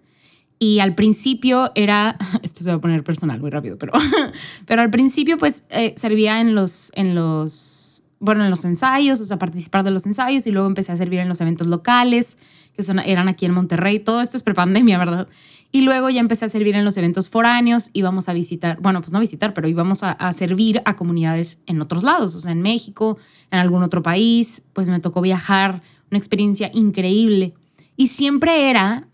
y 0.59 0.81
al 0.81 0.95
principio 0.95 1.73
era, 1.75 2.19
esto 2.43 2.65
se 2.65 2.69
va 2.69 2.77
a 2.77 2.81
poner 2.83 3.03
personal 3.03 3.41
muy 3.41 3.49
rápido, 3.49 3.79
pero, 3.79 3.95
pero 4.67 4.83
al 4.83 4.91
principio 4.91 5.39
pues 5.39 5.65
eh, 5.71 5.95
servía 5.97 6.39
en 6.43 6.55
los, 6.55 6.93
en 6.95 7.15
los 7.15 7.96
bueno, 8.19 8.45
en 8.45 8.51
los 8.51 8.65
ensayos, 8.65 9.21
o 9.21 9.25
sea, 9.25 9.39
participar 9.39 9.85
de 9.85 9.91
los 9.91 10.07
ensayos 10.07 10.47
y 10.47 10.51
luego 10.51 10.67
empecé 10.67 10.93
a 10.93 10.97
servir 10.97 11.21
en 11.21 11.29
los 11.29 11.41
eventos 11.41 11.67
locales, 11.67 12.39
que 12.75 12.83
son, 12.83 12.99
eran 12.99 13.29
aquí 13.29 13.47
en 13.47 13.53
Monterrey. 13.53 14.01
Todo 14.01 14.21
esto 14.21 14.37
es 14.37 14.43
prepandemia, 14.43 14.99
¿verdad? 14.99 15.29
Y 15.73 15.83
luego 15.83 16.09
ya 16.11 16.21
empecé 16.21 16.45
a 16.45 16.49
servir 16.49 16.75
en 16.77 16.85
los 16.85 16.97
eventos 16.97 17.29
foráneos, 17.29 17.91
íbamos 17.93 18.29
a 18.29 18.33
visitar, 18.33 18.79
bueno, 18.81 19.01
pues 19.01 19.13
no 19.13 19.21
visitar, 19.21 19.53
pero 19.53 19.69
íbamos 19.69 20.03
a, 20.03 20.13
a 20.13 20.33
servir 20.33 20.81
a 20.85 20.97
comunidades 20.97 21.61
en 21.67 21.81
otros 21.81 22.03
lados, 22.03 22.35
o 22.35 22.41
sea, 22.41 22.53
en 22.53 22.63
México, 22.63 23.19
en 23.51 23.59
algún 23.59 23.83
otro 23.83 24.03
país, 24.03 24.63
pues 24.73 24.89
me 24.89 25.01
tocó 25.01 25.21
viajar, 25.21 25.83
una 26.11 26.19
experiencia 26.19 26.71
increíble. 26.73 27.55
Y 27.97 28.09
siempre 28.09 28.71
era 28.71 29.09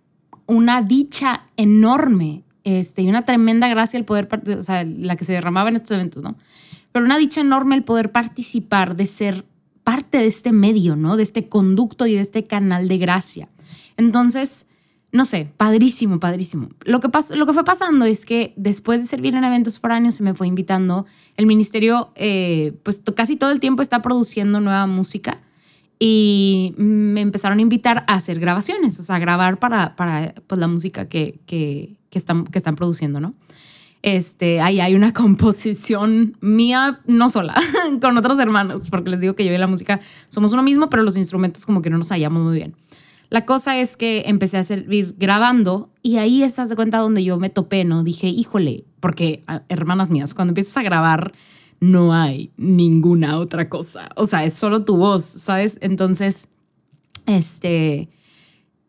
una 0.47 0.82
dicha 0.82 1.44
enorme 1.56 2.42
este, 2.64 3.02
y 3.02 3.09
una 3.09 3.25
tremenda 3.25 3.68
gracia 3.68 3.99
el 3.99 4.04
poder, 4.04 4.28
o 4.59 4.62
sea, 4.62 4.85
la 4.85 5.16
que 5.16 5.25
se 5.25 5.32
derramaba 5.32 5.68
en 5.68 5.76
estos 5.76 5.92
eventos, 5.92 6.23
¿no? 6.23 6.37
Pero 6.92 7.04
una 7.04 7.18
dicha 7.18 7.40
enorme 7.40 7.75
el 7.75 7.84
poder 7.84 8.12
participar, 8.12 8.96
de 8.96 9.06
ser 9.06 9.44
parte 9.84 10.18
de 10.18 10.26
este 10.26 10.52
medio, 10.52 10.94
¿no? 10.96 11.16
De 11.16 11.22
este 11.22 11.49
conducto 11.49 12.06
y 12.06 12.14
de 12.14 12.20
este 12.20 12.46
canal 12.46 12.88
de 12.88 12.99
gracia. 12.99 13.49
Entonces, 13.96 14.66
no 15.12 15.25
sé, 15.26 15.52
padrísimo, 15.56 16.20
padrísimo. 16.20 16.70
Lo 16.84 17.00
que, 17.00 17.08
pasó, 17.08 17.37
lo 17.37 17.46
que 17.46 17.52
fue 17.52 17.64
pasando 17.64 18.06
es 18.06 18.25
que 18.25 18.54
después 18.56 19.02
de 19.02 19.06
servir 19.06 19.34
en 19.34 19.44
eventos 19.44 19.78
foráneos 19.78 20.14
se 20.14 20.22
me 20.22 20.34
fue 20.34 20.46
invitando. 20.46 21.06
El 21.37 21.46
ministerio, 21.46 22.12
eh, 22.14 22.78
pues 22.82 23.02
casi 23.14 23.37
todo 23.37 23.50
el 23.50 23.61
tiempo 23.61 23.82
está 23.82 24.00
produciendo 24.00 24.61
nueva 24.61 24.87
música 24.87 25.40
y 25.99 26.75
me 26.78 27.20
empezaron 27.20 27.58
a 27.58 27.62
invitar 27.62 28.04
a 28.08 28.14
hacer 28.14 28.40
grabaciones, 28.40 28.99
o 28.99 29.02
sea, 29.02 29.16
a 29.16 29.18
grabar 29.18 29.58
para, 29.58 29.96
para 29.96 30.34
pues, 30.46 30.58
la 30.58 30.66
música 30.66 31.08
que, 31.08 31.40
que, 31.46 31.94
que, 32.11 32.18
están, 32.18 32.44
que 32.44 32.58
están 32.58 32.75
produciendo, 32.75 33.20
¿no? 33.20 33.34
Este, 34.02 34.61
ahí 34.61 34.80
hay 34.80 34.94
una 34.94 35.12
composición 35.14 36.37
mía, 36.40 37.00
no 37.06 37.30
sola, 37.30 37.54
con 38.00 38.16
otros 38.18 38.38
hermanos, 38.38 38.90
porque 38.90 39.11
les 39.11 39.21
digo 39.21 39.35
que 39.35 39.44
yo 39.44 39.52
y 39.52 39.59
la 39.59 39.66
música 39.66 40.00
somos 40.28 40.52
uno 40.52 40.62
mismo, 40.62 40.90
pero 40.90 41.02
los 41.02 41.16
instrumentos 41.16 41.64
como 41.64 41.82
que 41.82 41.90
no 41.90 41.99
nos 41.99 42.11
hallamos 42.11 42.42
muy 42.42 42.56
bien. 42.56 42.76
La 43.30 43.47
cosa 43.47 43.78
es 43.78 43.97
que 43.97 44.25
empecé 44.26 44.59
a 44.59 44.62
servir 44.62 45.14
grabando 45.16 45.90
y 46.02 46.18
ahí 46.18 46.42
estás 46.42 46.68
de 46.68 46.76
cuenta 46.76 46.99
donde 46.99 47.25
yo 47.25 47.38
me 47.38 47.49
topé, 47.49 47.82
¿no? 47.82 48.04
Dije, 48.04 48.26
híjole, 48.26 48.85
porque 49.00 49.42
ah, 49.47 49.62
hermanas 49.71 50.11
mías, 50.11 50.35
cuando 50.35 50.50
empiezas 50.50 50.76
a 50.76 50.82
grabar 50.82 51.32
no 51.80 52.12
hay 52.12 52.52
ninguna 52.59 53.38
otra 53.38 53.68
cosa, 53.68 54.11
o 54.16 54.26
sea, 54.26 54.44
es 54.44 54.52
solo 54.52 54.85
tu 54.85 54.97
voz, 54.99 55.25
¿sabes? 55.25 55.78
Entonces, 55.80 56.49
este, 57.26 58.11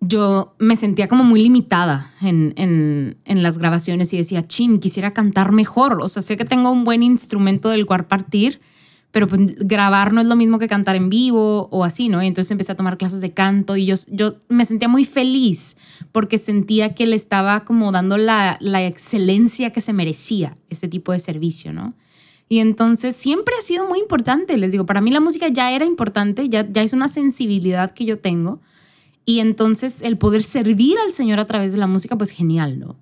yo 0.06 0.56
me 0.60 0.76
sentía 0.76 1.08
como 1.08 1.24
muy 1.24 1.42
limitada 1.42 2.14
en, 2.22 2.54
en, 2.56 3.44
las 3.44 3.58
grabaciones 3.58 4.14
y 4.14 4.18
decía, 4.18 4.48
chin, 4.48 4.80
quisiera 4.80 5.14
cantar 5.14 5.52
mejor. 5.52 6.00
O 6.02 6.10
sea, 6.10 6.22
sé 6.22 6.38
que 6.38 6.46
tengo 6.46 6.72
un 6.72 6.84
buen 6.84 7.04
instrumento 7.04 7.70
del 7.70 7.86
cual 7.86 8.06
partir, 8.06 8.60
pero 9.12 9.28
pues 9.28 9.40
grabar 9.60 10.12
no 10.12 10.22
es 10.22 10.28
lo 10.28 10.36
mismo 10.36 10.60
que 10.60 10.68
cantar 10.68 10.96
en 10.96 11.10
vivo 11.10 11.68
o 11.72 11.84
así, 11.84 12.10
¿no? 12.10 12.22
Y 12.22 12.28
entonces 12.28 12.52
empecé 12.52 12.72
a 12.72 12.76
tomar 12.76 12.98
clases 12.98 13.22
de 13.22 13.32
canto 13.32 13.78
y 13.78 13.86
yo, 13.86 13.96
yo 14.08 14.36
me 14.50 14.66
sentía 14.66 14.88
muy 14.88 15.06
feliz 15.06 15.78
porque 16.12 16.38
sentía 16.38 16.96
que 16.96 17.06
le 17.06 17.16
estaba 17.16 17.64
como 17.64 17.92
dando 17.92 18.18
la, 18.18 18.58
la 18.60 18.86
excelencia 18.86 19.72
que 19.72 19.82
se 19.82 19.94
merecía 19.94 20.58
este 20.70 20.88
tipo 20.88 21.12
de 21.12 21.20
servicio, 21.20 21.72
¿no? 21.74 21.94
Y 22.50 22.60
entonces 22.60 23.16
siempre 23.16 23.56
ha 23.58 23.62
sido 23.62 23.88
muy 23.88 24.00
importante, 24.00 24.58
les 24.58 24.72
digo, 24.72 24.86
para 24.86 25.02
mí 25.02 25.12
la 25.12 25.20
música 25.20 25.48
ya 25.48 25.72
era 25.72 25.86
importante, 25.86 26.50
ya, 26.50 26.68
ya 26.70 26.84
es 26.84 26.94
una 26.94 27.08
sensibilidad 27.08 27.92
que 27.92 28.06
yo 28.06 28.20
tengo. 28.20 28.60
Y 29.26 29.40
entonces 29.40 30.02
el 30.02 30.18
poder 30.18 30.44
servir 30.44 30.98
al 31.06 31.12
Señor 31.12 31.40
a 31.40 31.46
través 31.46 31.72
de 31.72 31.78
la 31.78 31.88
música, 31.88 32.18
pues 32.18 32.32
genial, 32.32 32.80
¿no? 32.80 32.98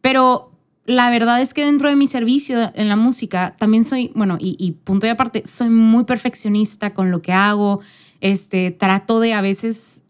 Pero 0.00 0.52
la 0.86 1.10
verdad 1.10 1.42
es 1.42 1.52
que 1.52 1.66
dentro 1.66 1.90
de 1.90 1.96
mi 1.96 2.06
servicio 2.06 2.72
en 2.74 2.88
la 2.88 2.96
música 2.96 3.54
también 3.58 3.84
soy, 3.84 4.10
bueno, 4.14 4.38
y, 4.40 4.72
punto 4.84 5.06
de 5.06 5.10
aparte, 5.10 5.42
soy 5.44 5.68
muy 5.68 6.04
perfeccionista 6.04 6.94
con 6.94 7.10
lo 7.10 7.20
que 7.20 7.32
hago. 7.32 7.80
Este, 8.20 8.70
trato 8.70 9.20
de 9.20 9.34
a 9.34 9.42
veces, 9.42 10.02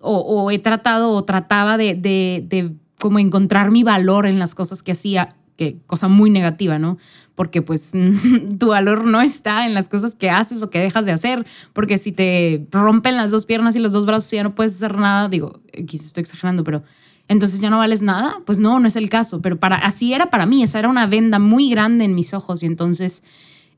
o, 0.00 0.50
he 0.50 0.58
tratado 0.58 1.12
o 1.12 1.24
trataba 1.24 1.78
de, 1.78 1.94
de, 1.94 2.44
de, 2.46 2.74
como 2.98 3.18
encontrar 3.18 3.70
mi 3.70 3.82
valor 3.82 4.26
en 4.26 4.38
las 4.38 4.54
cosas 4.54 4.82
que 4.82 4.92
hacía, 4.92 5.36
que 5.60 5.76
cosa 5.86 6.08
muy 6.08 6.30
negativa, 6.30 6.78
¿no? 6.78 6.96
Porque 7.34 7.60
pues 7.60 7.92
tu 8.58 8.68
valor 8.68 9.04
no 9.04 9.20
está 9.20 9.66
en 9.66 9.74
las 9.74 9.90
cosas 9.90 10.14
que 10.14 10.30
haces 10.30 10.62
o 10.62 10.70
que 10.70 10.78
dejas 10.78 11.04
de 11.04 11.12
hacer, 11.12 11.46
porque 11.74 11.98
si 11.98 12.12
te 12.12 12.66
rompen 12.70 13.18
las 13.18 13.30
dos 13.30 13.44
piernas 13.44 13.76
y 13.76 13.78
los 13.78 13.92
dos 13.92 14.06
brazos 14.06 14.32
y 14.32 14.36
ya 14.36 14.42
no 14.42 14.54
puedes 14.54 14.76
hacer 14.76 14.96
nada, 14.96 15.28
digo, 15.28 15.60
quizás 15.86 16.06
estoy 16.06 16.22
exagerando, 16.22 16.64
pero 16.64 16.82
entonces 17.28 17.60
ya 17.60 17.68
no 17.68 17.76
vales 17.76 18.00
nada. 18.00 18.40
Pues 18.46 18.58
no, 18.58 18.80
no 18.80 18.88
es 18.88 18.96
el 18.96 19.10
caso, 19.10 19.42
pero 19.42 19.60
para, 19.60 19.76
así 19.76 20.14
era 20.14 20.30
para 20.30 20.46
mí, 20.46 20.62
esa 20.62 20.78
era 20.78 20.88
una 20.88 21.06
venda 21.06 21.38
muy 21.38 21.68
grande 21.68 22.06
en 22.06 22.14
mis 22.14 22.32
ojos 22.32 22.62
y 22.62 22.66
entonces, 22.66 23.22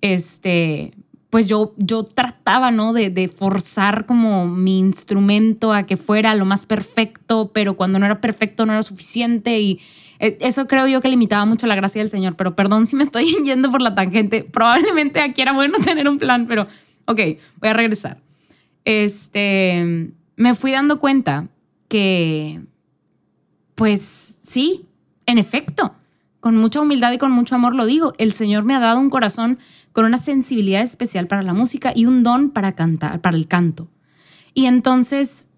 este, 0.03 0.95
pues 1.29 1.49
yo, 1.49 1.75
yo 1.79 2.05
trataba, 2.05 2.71
¿no? 2.71 2.93
De, 2.93 3.11
de, 3.11 3.27
forzar 3.27 4.07
como 4.07 4.47
mi 4.47 4.79
instrumento 4.79 5.73
a 5.73 5.83
que 5.83 5.97
fuera 5.97 6.37
lo 6.37 6.45
más 6.45 6.65
perfecto, 6.65 7.51
pero 7.53 7.75
cuando 7.75 7.99
no 7.99 8.07
era 8.07 8.21
perfecto 8.21 8.67
no 8.67 8.73
era 8.73 8.85
suficiente 8.85 9.61
y 9.61 9.81
eso 10.23 10.69
creo 10.69 10.87
yo 10.87 11.00
que 11.00 11.09
limitaba 11.09 11.45
mucho 11.45 11.67
la 11.67 11.75
gracia 11.75 12.00
del 12.00 12.09
Señor, 12.09 12.37
pero 12.37 12.55
perdón 12.55 12.87
si 12.87 12.95
me 12.95 13.02
estoy 13.02 13.25
yendo 13.45 13.71
por 13.71 13.83
la 13.83 13.95
tangente, 13.95 14.45
probablemente 14.45 15.21
aquí 15.21 15.43
era 15.43 15.52
bueno 15.52 15.79
tener 15.85 16.09
un 16.09 16.19
plan, 16.19 16.47
pero 16.47 16.69
ok, 17.07 17.21
voy 17.61 17.71
a 17.71 17.73
regresar. 17.73 18.19
Este, 18.85 20.12
me 20.37 20.55
fui 20.55 20.71
dando 20.71 20.99
cuenta 21.00 21.49
que 21.88 22.61
pues 23.75 24.38
sí, 24.43 24.87
en 25.26 25.38
efecto, 25.38 25.95
con 26.41 26.57
mucha 26.57 26.81
humildad 26.81 27.12
y 27.12 27.19
con 27.19 27.33
mucho 27.33 27.57
amor 27.57 27.75
lo 27.75 27.85
digo, 27.85 28.12
el 28.19 28.33
Señor 28.33 28.64
me 28.64 28.75
ha 28.75 28.81
dado 28.81 29.00
un 29.00 29.11
corazón 29.11 29.59
con 29.93 30.05
una 30.05 30.19
sensibilidad 30.19 30.83
especial 30.83 31.26
para 31.26 31.43
la 31.43 31.52
música 31.52 31.93
y 31.95 32.07
un 32.07 32.23
don 32.23 32.50
para 32.50 32.76
cantar, 32.76 33.21
para 33.21 33.37
el 33.37 33.49
canto. 33.49 33.88
Y 34.55 34.67
entonces, 34.67 35.49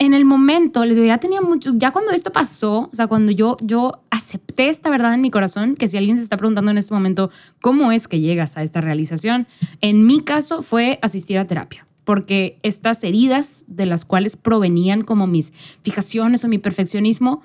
en 0.00 0.14
el 0.14 0.24
momento, 0.24 0.84
les 0.84 0.96
digo, 0.96 1.06
ya 1.06 1.18
tenía 1.18 1.40
mucho, 1.40 1.70
ya 1.76 1.92
cuando 1.92 2.10
esto 2.10 2.32
pasó, 2.32 2.88
o 2.92 2.96
sea, 2.96 3.06
cuando 3.06 3.30
yo, 3.30 3.56
yo 3.62 4.02
acepté 4.10 4.68
esta 4.68 4.90
verdad 4.90 5.14
en 5.14 5.20
mi 5.20 5.30
corazón, 5.30 5.76
que 5.76 5.86
si 5.86 5.96
alguien 5.96 6.16
se 6.16 6.24
está 6.24 6.36
preguntando 6.36 6.72
en 6.72 6.78
este 6.78 6.92
momento, 6.92 7.30
¿cómo 7.60 7.92
es 7.92 8.08
que 8.08 8.18
llegas 8.18 8.56
a 8.56 8.64
esta 8.64 8.80
realización? 8.80 9.46
En 9.80 10.06
mi 10.06 10.20
caso 10.20 10.62
fue 10.62 10.98
asistir 11.02 11.38
a 11.38 11.46
terapia 11.46 11.86
porque 12.02 12.58
estas 12.64 13.04
heridas 13.04 13.64
de 13.68 13.86
las 13.86 14.04
cuales 14.04 14.36
provenían 14.36 15.02
como 15.02 15.28
mis 15.28 15.52
fijaciones 15.84 16.44
o 16.44 16.48
mi 16.48 16.58
perfeccionismo, 16.58 17.42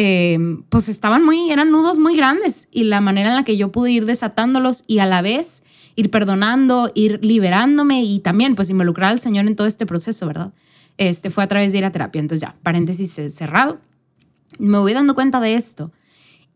Em, 0.00 0.62
pues 0.68 0.88
estaban 0.88 1.24
muy, 1.24 1.50
eran 1.50 1.72
nudos 1.72 1.98
muy 1.98 2.14
grandes 2.14 2.68
y 2.70 2.84
la 2.84 3.00
manera 3.00 3.30
en 3.30 3.34
la 3.34 3.42
que 3.42 3.56
yo 3.56 3.72
pude 3.72 3.90
ir 3.90 4.06
desatándolos 4.06 4.84
y 4.86 5.00
a 5.00 5.06
la 5.06 5.22
vez 5.22 5.64
ir 5.96 6.08
perdonando, 6.08 6.92
ir 6.94 7.18
liberándome 7.24 8.04
y 8.04 8.20
también 8.20 8.54
pues 8.54 8.70
involucrar 8.70 9.10
al 9.10 9.18
Señor 9.18 9.48
en 9.48 9.56
todo 9.56 9.66
este 9.66 9.86
proceso, 9.86 10.24
¿verdad? 10.24 10.52
Este 10.98 11.30
fue 11.30 11.44
a 11.44 11.48
través 11.48 11.72
de 11.72 11.78
ir 11.78 11.84
a 11.84 11.90
terapia. 11.90 12.20
Entonces 12.20 12.42
ya, 12.42 12.54
paréntesis 12.62 13.18
cerrado. 13.34 13.80
Me 14.58 14.78
voy 14.78 14.92
dando 14.92 15.14
cuenta 15.14 15.40
de 15.40 15.54
esto 15.54 15.90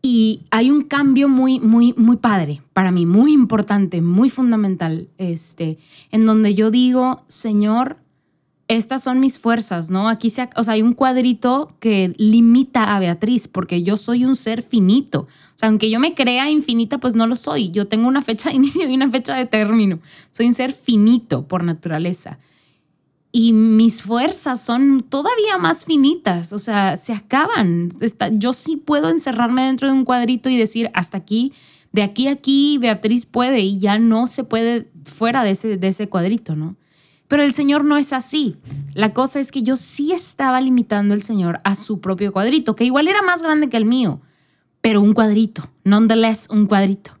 y 0.05 0.41
hay 0.51 0.69
un 0.69 0.81
cambio 0.81 1.29
muy, 1.29 1.61
muy, 1.61 1.93
muy 1.95 2.17
padre 2.17 2.61
para 2.73 2.91
mí, 2.91 3.05
muy 3.05 3.31
importante, 3.31 4.01
muy 4.01 4.29
fundamental, 4.29 5.07
este, 5.17 5.79
en 6.11 6.25
donde 6.25 6.55
yo 6.55 6.71
digo, 6.71 7.23
Señor, 7.27 7.97
estas 8.67 9.01
son 9.01 9.21
mis 9.21 9.39
fuerzas, 9.39 9.89
¿no? 9.89 10.09
Aquí 10.09 10.29
se, 10.29 10.49
o 10.57 10.63
sea, 10.65 10.73
hay 10.73 10.81
un 10.81 10.93
cuadrito 10.93 11.73
que 11.79 12.13
limita 12.17 12.95
a 12.95 12.99
Beatriz 12.99 13.47
porque 13.47 13.83
yo 13.83 13.95
soy 13.95 14.25
un 14.25 14.35
ser 14.35 14.61
finito. 14.61 15.21
O 15.21 15.55
sea, 15.55 15.69
aunque 15.69 15.89
yo 15.89 16.01
me 16.01 16.15
crea 16.15 16.49
infinita, 16.49 16.97
pues 16.97 17.15
no 17.15 17.25
lo 17.25 17.35
soy. 17.35 17.71
Yo 17.71 17.87
tengo 17.87 18.07
una 18.07 18.21
fecha 18.21 18.49
de 18.49 18.55
inicio 18.57 18.89
y 18.89 18.95
una 18.95 19.09
fecha 19.09 19.35
de 19.35 19.45
término. 19.45 19.99
Soy 20.31 20.47
un 20.47 20.53
ser 20.53 20.73
finito 20.73 21.47
por 21.47 21.63
naturaleza. 21.63 22.39
Y 23.35 23.51
mis 23.51 24.03
fuerzas 24.03 24.63
son 24.63 25.01
todavía 25.01 25.57
más 25.57 25.85
finitas, 25.85 26.53
o 26.53 26.59
sea, 26.59 26.95
se 26.97 27.13
acaban. 27.13 27.89
yo 28.33 28.53
sí 28.53 28.77
puedo 28.77 29.09
encerrarme 29.09 29.65
dentro 29.65 29.87
de 29.87 29.95
un 29.95 30.05
cuadrito 30.05 30.49
y 30.49 30.57
decir, 30.57 30.91
hasta 30.93 31.17
aquí, 31.17 31.51
de 31.91 32.03
aquí 32.03 32.27
a 32.27 32.33
aquí, 32.33 32.77
Beatriz 32.77 33.25
puede 33.25 33.61
y 33.61 33.79
ya 33.79 33.97
no 33.97 34.27
se 34.27 34.43
puede 34.43 34.87
fuera 35.05 35.43
de 35.43 35.49
ese, 35.51 35.77
de 35.77 35.87
ese 35.87 36.07
cuadrito, 36.09 36.55
¿no? 36.55 36.75
Pero 37.27 37.41
el 37.41 37.55
Señor 37.55 37.83
no 37.83 37.97
es 37.97 38.13
así. 38.13 38.55
La 38.93 39.13
cosa 39.13 39.39
es 39.39 39.51
que 39.51 39.63
yo 39.63 39.77
sí 39.77 40.11
estaba 40.11 40.61
limitando 40.61 41.15
al 41.15 41.23
Señor 41.23 41.59
a 41.63 41.73
su 41.73 42.01
propio 42.01 42.31
cuadrito, 42.33 42.75
que 42.75 42.85
igual 42.85 43.07
era 43.07 43.23
más 43.23 43.41
grande 43.41 43.67
que 43.67 43.77
el 43.77 43.85
mío, 43.85 44.21
pero 44.79 45.01
un 45.01 45.13
cuadrito, 45.13 45.71
nonetheless, 45.83 46.49
un 46.51 46.67
cuadrito. 46.67 47.13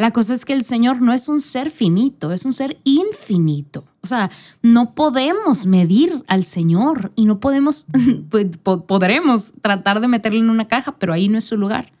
La 0.00 0.12
cosa 0.12 0.32
es 0.32 0.46
que 0.46 0.54
el 0.54 0.64
Señor 0.64 1.02
no 1.02 1.12
es 1.12 1.28
un 1.28 1.40
ser 1.40 1.68
finito, 1.68 2.32
es 2.32 2.46
un 2.46 2.54
ser 2.54 2.78
infinito. 2.84 3.84
O 4.00 4.06
sea, 4.06 4.30
no 4.62 4.94
podemos 4.94 5.66
medir 5.66 6.24
al 6.26 6.44
Señor 6.44 7.12
y 7.16 7.26
no 7.26 7.38
podemos, 7.38 7.86
pues, 8.30 8.46
podremos 8.56 9.52
tratar 9.60 10.00
de 10.00 10.08
meterlo 10.08 10.40
en 10.40 10.48
una 10.48 10.68
caja, 10.68 10.96
pero 10.98 11.12
ahí 11.12 11.28
no 11.28 11.36
es 11.36 11.44
su 11.44 11.58
lugar. 11.58 11.92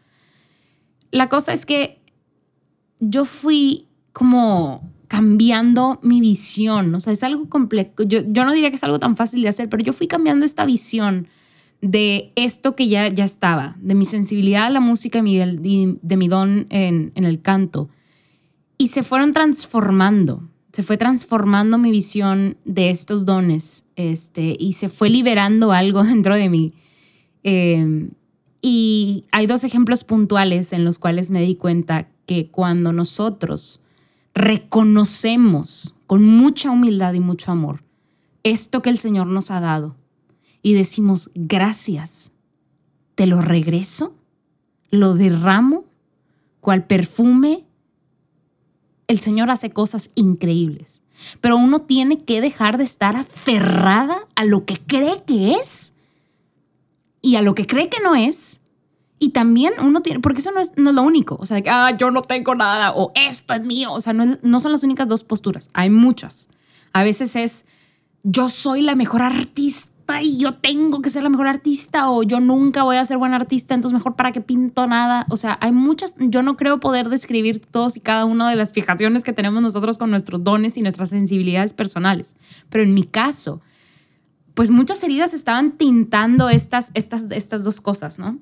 La 1.10 1.28
cosa 1.28 1.52
es 1.52 1.66
que 1.66 2.00
yo 3.00 3.26
fui 3.26 3.86
como 4.14 4.90
cambiando 5.06 6.00
mi 6.02 6.22
visión. 6.22 6.94
O 6.94 7.00
sea, 7.00 7.12
es 7.12 7.22
algo 7.22 7.50
complejo. 7.50 8.02
Yo, 8.04 8.20
yo 8.26 8.46
no 8.46 8.52
diría 8.52 8.70
que 8.70 8.76
es 8.76 8.84
algo 8.84 8.98
tan 8.98 9.14
fácil 9.14 9.42
de 9.42 9.48
hacer, 9.48 9.68
pero 9.68 9.82
yo 9.82 9.92
fui 9.92 10.06
cambiando 10.06 10.46
esta 10.46 10.64
visión 10.64 11.28
de 11.82 12.32
esto 12.36 12.76
que 12.76 12.88
ya, 12.88 13.08
ya 13.08 13.24
estaba, 13.24 13.76
de 13.80 13.94
mi 13.94 14.04
sensibilidad 14.04 14.66
a 14.66 14.70
la 14.70 14.80
música 14.80 15.20
y 15.24 15.38
de, 15.38 16.16
mi 16.16 16.28
don 16.28 16.66
en, 16.70 17.12
en, 17.14 17.24
el 17.24 17.40
canto. 17.40 17.88
Y 18.76 18.88
se 18.88 19.02
fueron 19.02 19.32
transformando, 19.32 20.48
se 20.72 20.82
fue 20.82 20.96
transformando 20.96 21.78
mi 21.78 21.90
visión 21.90 22.56
de 22.64 22.90
estos 22.90 23.24
dones 23.24 23.84
este, 23.96 24.56
y 24.58 24.74
se 24.74 24.88
fue 24.88 25.10
liberando 25.10 25.72
algo 25.72 26.04
dentro 26.04 26.36
de 26.36 26.48
mí. 26.48 26.74
Em, 27.42 28.10
y 28.62 29.24
hay 29.32 29.46
dos 29.46 29.64
ejemplos 29.64 30.04
puntuales 30.04 30.72
en 30.72 30.84
los 30.84 30.98
cuales 30.98 31.30
me 31.30 31.40
di 31.40 31.56
cuenta 31.56 32.08
que 32.26 32.48
cuando 32.48 32.92
nosotros 32.92 33.80
reconocemos 34.34 35.94
con 36.06 36.24
mucha 36.24 36.70
humildad 36.70 37.14
y 37.14 37.20
mucho 37.20 37.50
amor 37.50 37.82
esto 38.42 38.82
que 38.82 38.90
el 38.90 38.98
Señor 38.98 39.26
nos 39.26 39.50
ha 39.50 39.60
dado 39.60 39.96
y 40.62 40.74
decimos, 40.74 41.30
gracias, 41.34 42.32
te 43.14 43.26
lo 43.26 43.40
regreso, 43.40 44.14
lo 44.90 45.14
derramo 45.14 45.84
cual 46.60 46.84
perfume. 46.84 47.64
El 49.06 49.20
Señor 49.20 49.50
hace 49.50 49.70
cosas 49.70 50.10
increíbles. 50.14 51.00
Pero 51.40 51.56
uno 51.56 51.80
tiene 51.80 52.24
que 52.24 52.40
dejar 52.40 52.78
de 52.78 52.84
estar 52.84 53.16
aferrada 53.16 54.26
a 54.36 54.44
lo 54.44 54.64
que 54.64 54.78
cree 54.78 55.22
que 55.26 55.52
es 55.52 55.92
y 57.20 57.36
a 57.36 57.42
lo 57.42 57.54
que 57.54 57.66
cree 57.66 57.88
que 57.88 58.00
no 58.00 58.14
es. 58.14 58.60
Y 59.18 59.30
también 59.30 59.74
uno 59.82 60.00
tiene, 60.00 60.20
porque 60.20 60.40
eso 60.40 60.50
no 60.50 60.60
es, 60.60 60.72
no 60.76 60.90
es 60.90 60.96
lo 60.96 61.02
único, 61.02 61.36
o 61.38 61.44
sea, 61.44 61.60
que, 61.60 61.68
ah, 61.68 61.94
yo 61.94 62.10
no 62.10 62.22
tengo 62.22 62.54
nada 62.54 62.92
o 62.94 63.12
esto 63.14 63.52
es 63.52 63.60
mío, 63.60 63.92
o 63.92 64.00
sea, 64.00 64.14
no, 64.14 64.38
no 64.40 64.60
son 64.60 64.72
las 64.72 64.82
únicas 64.82 65.08
dos 65.08 65.24
posturas, 65.24 65.68
hay 65.74 65.90
muchas. 65.90 66.48
A 66.94 67.02
veces 67.02 67.36
es, 67.36 67.66
yo 68.22 68.48
soy 68.48 68.80
la 68.80 68.94
mejor 68.94 69.20
artista 69.20 69.89
y 70.22 70.38
yo 70.38 70.52
tengo 70.52 71.02
que 71.02 71.10
ser 71.10 71.22
la 71.22 71.28
mejor 71.28 71.46
artista 71.46 72.10
o 72.10 72.22
yo 72.22 72.40
nunca 72.40 72.82
voy 72.82 72.96
a 72.96 73.04
ser 73.04 73.18
buena 73.18 73.36
artista, 73.36 73.74
entonces 73.74 73.94
mejor 73.94 74.16
para 74.16 74.32
qué 74.32 74.40
pinto 74.40 74.86
nada. 74.86 75.26
O 75.30 75.36
sea, 75.36 75.58
hay 75.60 75.72
muchas, 75.72 76.14
yo 76.18 76.42
no 76.42 76.56
creo 76.56 76.80
poder 76.80 77.08
describir 77.08 77.60
todos 77.60 77.96
y 77.96 78.00
cada 78.00 78.24
una 78.24 78.48
de 78.50 78.56
las 78.56 78.72
fijaciones 78.72 79.24
que 79.24 79.32
tenemos 79.32 79.62
nosotros 79.62 79.98
con 79.98 80.10
nuestros 80.10 80.42
dones 80.42 80.76
y 80.76 80.82
nuestras 80.82 81.10
sensibilidades 81.10 81.72
personales. 81.72 82.36
Pero 82.68 82.84
en 82.84 82.94
mi 82.94 83.04
caso, 83.04 83.60
pues 84.54 84.70
muchas 84.70 85.02
heridas 85.04 85.34
estaban 85.34 85.72
tintando 85.72 86.48
estas, 86.48 86.90
estas, 86.94 87.30
estas 87.30 87.64
dos 87.64 87.80
cosas, 87.80 88.18
¿no? 88.18 88.38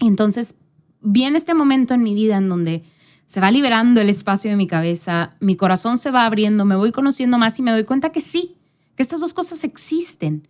Entonces 0.00 0.54
viene 1.00 1.38
este 1.38 1.54
momento 1.54 1.94
en 1.94 2.02
mi 2.02 2.14
vida 2.14 2.36
en 2.36 2.48
donde 2.48 2.84
se 3.26 3.40
va 3.40 3.50
liberando 3.50 4.00
el 4.00 4.08
espacio 4.08 4.50
de 4.50 4.56
mi 4.56 4.66
cabeza, 4.66 5.30
mi 5.40 5.56
corazón 5.56 5.98
se 5.98 6.10
va 6.10 6.26
abriendo, 6.26 6.64
me 6.64 6.76
voy 6.76 6.92
conociendo 6.92 7.38
más 7.38 7.58
y 7.58 7.62
me 7.62 7.72
doy 7.72 7.84
cuenta 7.84 8.10
que 8.10 8.20
sí, 8.20 8.56
que 8.94 9.02
estas 9.02 9.20
dos 9.20 9.34
cosas 9.34 9.64
existen 9.64 10.48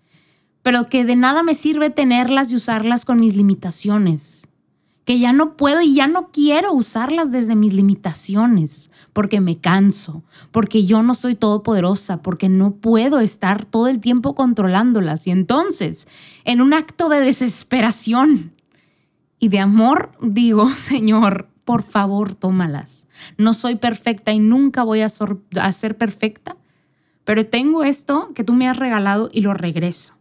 pero 0.67 0.89
que 0.89 1.05
de 1.05 1.15
nada 1.15 1.45
me 1.45 1.55
sirve 1.55 1.91
tenerlas 1.91 2.51
y 2.51 2.57
usarlas 2.57 3.05
con 3.05 3.21
mis 3.21 3.37
limitaciones, 3.37 4.49
que 5.05 5.21
ya 5.21 5.33
no 5.33 5.57
puedo 5.57 5.81
y 5.81 5.95
ya 5.95 6.09
no 6.09 6.33
quiero 6.33 6.73
usarlas 6.73 7.31
desde 7.31 7.55
mis 7.55 7.73
limitaciones, 7.73 8.91
porque 9.13 9.41
me 9.41 9.61
canso, 9.61 10.25
porque 10.51 10.85
yo 10.85 11.05
no 11.05 11.15
soy 11.15 11.37
todopoderosa, 11.37 12.21
porque 12.21 12.49
no 12.49 12.73
puedo 12.75 13.21
estar 13.21 13.65
todo 13.65 13.87
el 13.87 14.01
tiempo 14.01 14.35
controlándolas. 14.35 15.29
Y 15.29 15.31
entonces, 15.31 16.09
en 16.43 16.61
un 16.61 16.75
acto 16.75 17.09
de 17.09 17.21
desesperación 17.21 18.53
y 19.39 19.51
de 19.51 19.61
amor, 19.61 20.19
digo, 20.21 20.69
Señor, 20.73 21.49
por 21.65 21.85
favor, 21.85 22.35
tómalas. 22.35 23.07
No 23.39 23.55
soy 23.55 23.77
perfecta 23.77 24.33
y 24.33 24.41
nunca 24.41 24.83
voy 24.83 25.03
a, 25.03 25.07
a 25.61 25.73
ser 25.73 25.97
perfecta, 25.97 26.57
pero 27.23 27.47
tengo 27.47 27.85
esto 27.85 28.33
que 28.35 28.43
tú 28.43 28.53
me 28.53 28.69
has 28.69 28.79
regalado 28.79 29.29
y 29.33 29.43
lo 29.43 29.55
regreso 29.55 30.16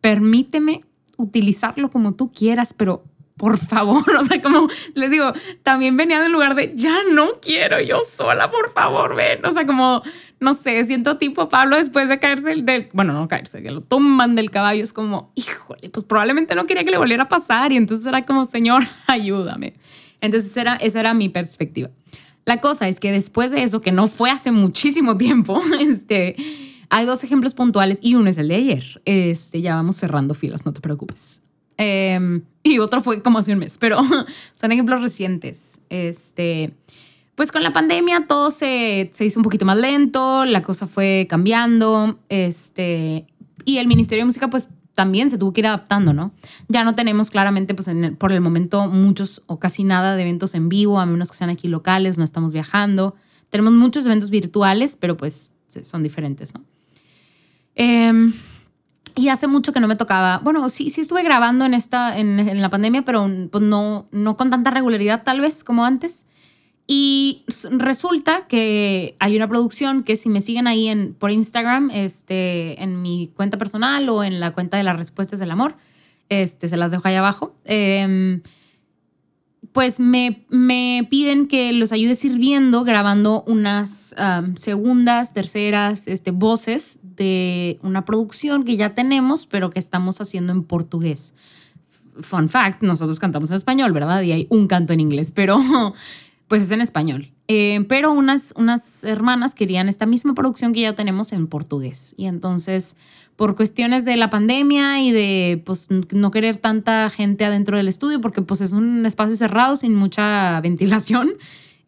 permíteme 0.00 0.82
utilizarlo 1.16 1.90
como 1.90 2.14
tú 2.14 2.30
quieras, 2.32 2.72
pero 2.72 3.04
por 3.38 3.56
favor, 3.56 4.04
o 4.18 4.24
sea, 4.24 4.42
como 4.42 4.68
les 4.94 5.10
digo, 5.10 5.32
también 5.62 5.96
venía 5.96 6.20
del 6.20 6.32
lugar 6.32 6.54
de 6.54 6.72
ya 6.74 6.98
no 7.12 7.40
quiero 7.40 7.80
yo 7.80 8.00
sola, 8.00 8.50
por 8.50 8.72
favor, 8.72 9.14
ven, 9.14 9.44
o 9.46 9.50
sea, 9.50 9.64
como, 9.64 10.02
no 10.40 10.52
sé, 10.54 10.84
siento 10.84 11.16
tipo 11.16 11.48
Pablo 11.48 11.76
después 11.76 12.08
de 12.08 12.18
caerse 12.18 12.54
del, 12.56 12.88
bueno, 12.92 13.14
no 13.14 13.28
caerse, 13.28 13.62
que 13.62 13.70
lo 13.70 13.80
toman 13.80 14.34
del 14.34 14.50
caballo, 14.50 14.82
es 14.82 14.92
como, 14.92 15.32
híjole, 15.34 15.88
pues 15.88 16.04
probablemente 16.04 16.54
no 16.54 16.66
quería 16.66 16.84
que 16.84 16.90
le 16.90 16.98
volviera 16.98 17.24
a 17.24 17.28
pasar 17.28 17.72
y 17.72 17.76
entonces 17.76 18.06
era 18.06 18.26
como, 18.26 18.44
Señor, 18.44 18.82
ayúdame. 19.06 19.74
Entonces 20.20 20.54
era, 20.56 20.74
esa 20.74 21.00
era 21.00 21.14
mi 21.14 21.28
perspectiva. 21.28 21.90
La 22.44 22.60
cosa 22.60 22.88
es 22.88 22.98
que 22.98 23.12
después 23.12 23.50
de 23.50 23.62
eso, 23.62 23.82
que 23.82 23.92
no 23.92 24.08
fue 24.08 24.30
hace 24.30 24.50
muchísimo 24.50 25.16
tiempo, 25.18 25.60
este, 25.80 26.34
hay 26.90 27.06
dos 27.06 27.24
ejemplos 27.24 27.54
puntuales 27.54 27.98
y 28.00 28.14
uno 28.14 28.30
es 28.30 28.38
el 28.38 28.48
de 28.48 28.54
ayer. 28.54 29.02
Este, 29.04 29.60
ya 29.60 29.74
vamos 29.74 29.96
cerrando 29.96 30.34
filas, 30.34 30.64
no 30.64 30.72
te 30.72 30.80
preocupes. 30.80 31.42
Em, 31.76 32.42
y 32.62 32.78
otro 32.80 33.00
fue 33.00 33.22
como 33.22 33.38
hace 33.38 33.52
un 33.52 33.60
mes, 33.60 33.78
pero 33.78 34.00
son 34.60 34.72
ejemplos 34.72 35.02
recientes. 35.02 35.80
Este, 35.90 36.74
pues 37.34 37.52
con 37.52 37.62
la 37.62 37.72
pandemia 37.72 38.26
todo 38.26 38.50
se, 38.50 39.10
se, 39.14 39.24
hizo 39.24 39.38
un 39.38 39.44
poquito 39.44 39.64
más 39.64 39.78
lento, 39.78 40.44
la 40.44 40.62
cosa 40.62 40.86
fue 40.86 41.26
cambiando, 41.30 42.18
este, 42.28 43.26
y 43.64 43.78
el 43.78 43.86
Ministerio 43.86 44.22
de 44.22 44.26
Música 44.26 44.50
pues 44.50 44.68
también 44.94 45.30
se 45.30 45.38
tuvo 45.38 45.52
que 45.52 45.60
ir 45.60 45.68
adaptando, 45.68 46.12
¿no? 46.12 46.32
Ya 46.66 46.82
no 46.82 46.96
tenemos 46.96 47.30
claramente 47.30 47.72
pues 47.74 47.88
por 48.18 48.32
el 48.32 48.40
momento 48.40 48.88
muchos 48.88 49.42
o 49.46 49.60
casi 49.60 49.84
nada 49.84 50.16
de 50.16 50.22
eventos 50.22 50.56
en 50.56 50.68
vivo, 50.68 50.98
a 50.98 51.06
menos 51.06 51.30
que 51.30 51.36
sean 51.36 51.50
aquí 51.50 51.68
locales, 51.68 52.18
no 52.18 52.24
estamos 52.24 52.52
viajando. 52.52 53.14
Tenemos 53.50 53.72
muchos 53.74 54.04
eventos 54.06 54.30
virtuales, 54.30 54.96
pero 54.96 55.16
pues 55.16 55.52
son 55.82 56.02
diferentes, 56.02 56.52
¿no? 56.54 56.64
Em, 57.78 58.32
y 59.14 59.28
hace 59.28 59.46
mucho 59.46 59.72
que 59.72 59.80
no 59.80 59.86
me 59.88 59.94
tocaba. 59.94 60.40
Bueno, 60.42 60.68
sí, 60.68 60.90
sí 60.90 61.00
estuve 61.00 61.22
grabando 61.22 61.64
en, 61.64 61.74
esta, 61.74 62.18
en, 62.18 62.60
la 62.60 62.70
pandemia, 62.70 63.02
pero 63.02 63.28
pues 63.50 63.62
no, 63.62 64.08
no 64.10 64.36
con 64.36 64.50
tanta 64.50 64.70
regularidad 64.70 65.22
tal 65.22 65.40
vez 65.40 65.64
como 65.64 65.84
antes. 65.84 66.26
Y 66.88 67.44
resulta 67.70 68.46
que 68.48 69.14
hay 69.20 69.36
una 69.36 69.48
producción 69.48 70.02
que 70.02 70.16
si 70.16 70.28
me 70.28 70.40
siguen 70.40 70.66
ahí 70.66 70.88
en, 70.88 71.14
por 71.14 71.30
Instagram, 71.30 71.90
este, 71.92 72.82
en 72.82 73.00
mi 73.00 73.30
cuenta 73.36 73.58
personal 73.58 74.08
o 74.08 74.24
en 74.24 74.40
la 74.40 74.52
cuenta 74.52 74.76
de 74.76 74.82
las 74.82 74.96
respuestas 74.96 75.38
del 75.38 75.52
amor, 75.52 75.76
este, 76.28 76.68
se 76.68 76.76
las 76.76 76.90
dejo 76.90 77.06
ahí 77.06 77.14
abajo. 77.14 77.54
Eh, 77.64 78.40
pues 79.72 80.00
me, 80.00 80.46
me, 80.48 81.06
piden 81.10 81.46
que 81.46 81.72
los 81.72 81.92
ayude 81.92 82.16
sirviendo, 82.16 82.82
grabando 82.82 83.44
unas 83.46 84.14
segundas, 84.56 85.32
terceras 85.32 86.08
este, 86.08 86.32
voces 86.32 86.98
una 87.82 88.04
producción 88.04 88.64
que 88.64 88.76
ya 88.76 88.94
tenemos, 88.94 89.46
pero 89.46 89.70
que 89.70 89.78
estamos 89.78 90.20
haciendo 90.20 90.52
en 90.52 90.64
portugués. 90.64 91.34
Fun 92.20 92.48
fact, 92.48 92.82
nosotros 92.82 93.18
cantamos 93.18 93.50
en 93.50 93.56
español, 93.56 93.92
¿verdad? 93.92 94.22
Y 94.22 94.32
hay 94.32 94.46
un 94.50 94.66
canto 94.66 94.92
en 94.92 95.00
inglés, 95.00 95.32
pero 95.32 95.58
pues 96.48 96.62
es 96.62 96.70
en 96.70 96.80
español. 96.80 97.30
Eh, 97.46 97.84
pero 97.88 98.12
unas, 98.12 98.52
unas 98.56 99.04
hermanas 99.04 99.54
querían 99.54 99.88
esta 99.88 100.06
misma 100.06 100.34
producción 100.34 100.72
que 100.72 100.80
ya 100.80 100.94
tenemos 100.94 101.32
en 101.32 101.46
portugués. 101.46 102.14
Y 102.16 102.26
entonces 102.26 102.96
por 103.38 103.54
cuestiones 103.54 104.04
de 104.04 104.16
la 104.16 104.30
pandemia 104.30 105.00
y 105.00 105.12
de 105.12 105.62
pues, 105.64 105.86
no 106.10 106.32
querer 106.32 106.56
tanta 106.56 107.08
gente 107.08 107.44
adentro 107.44 107.76
del 107.76 107.86
estudio, 107.86 108.20
porque 108.20 108.42
pues 108.42 108.60
es 108.60 108.72
un 108.72 109.06
espacio 109.06 109.36
cerrado 109.36 109.76
sin 109.76 109.94
mucha 109.94 110.60
ventilación, 110.64 111.30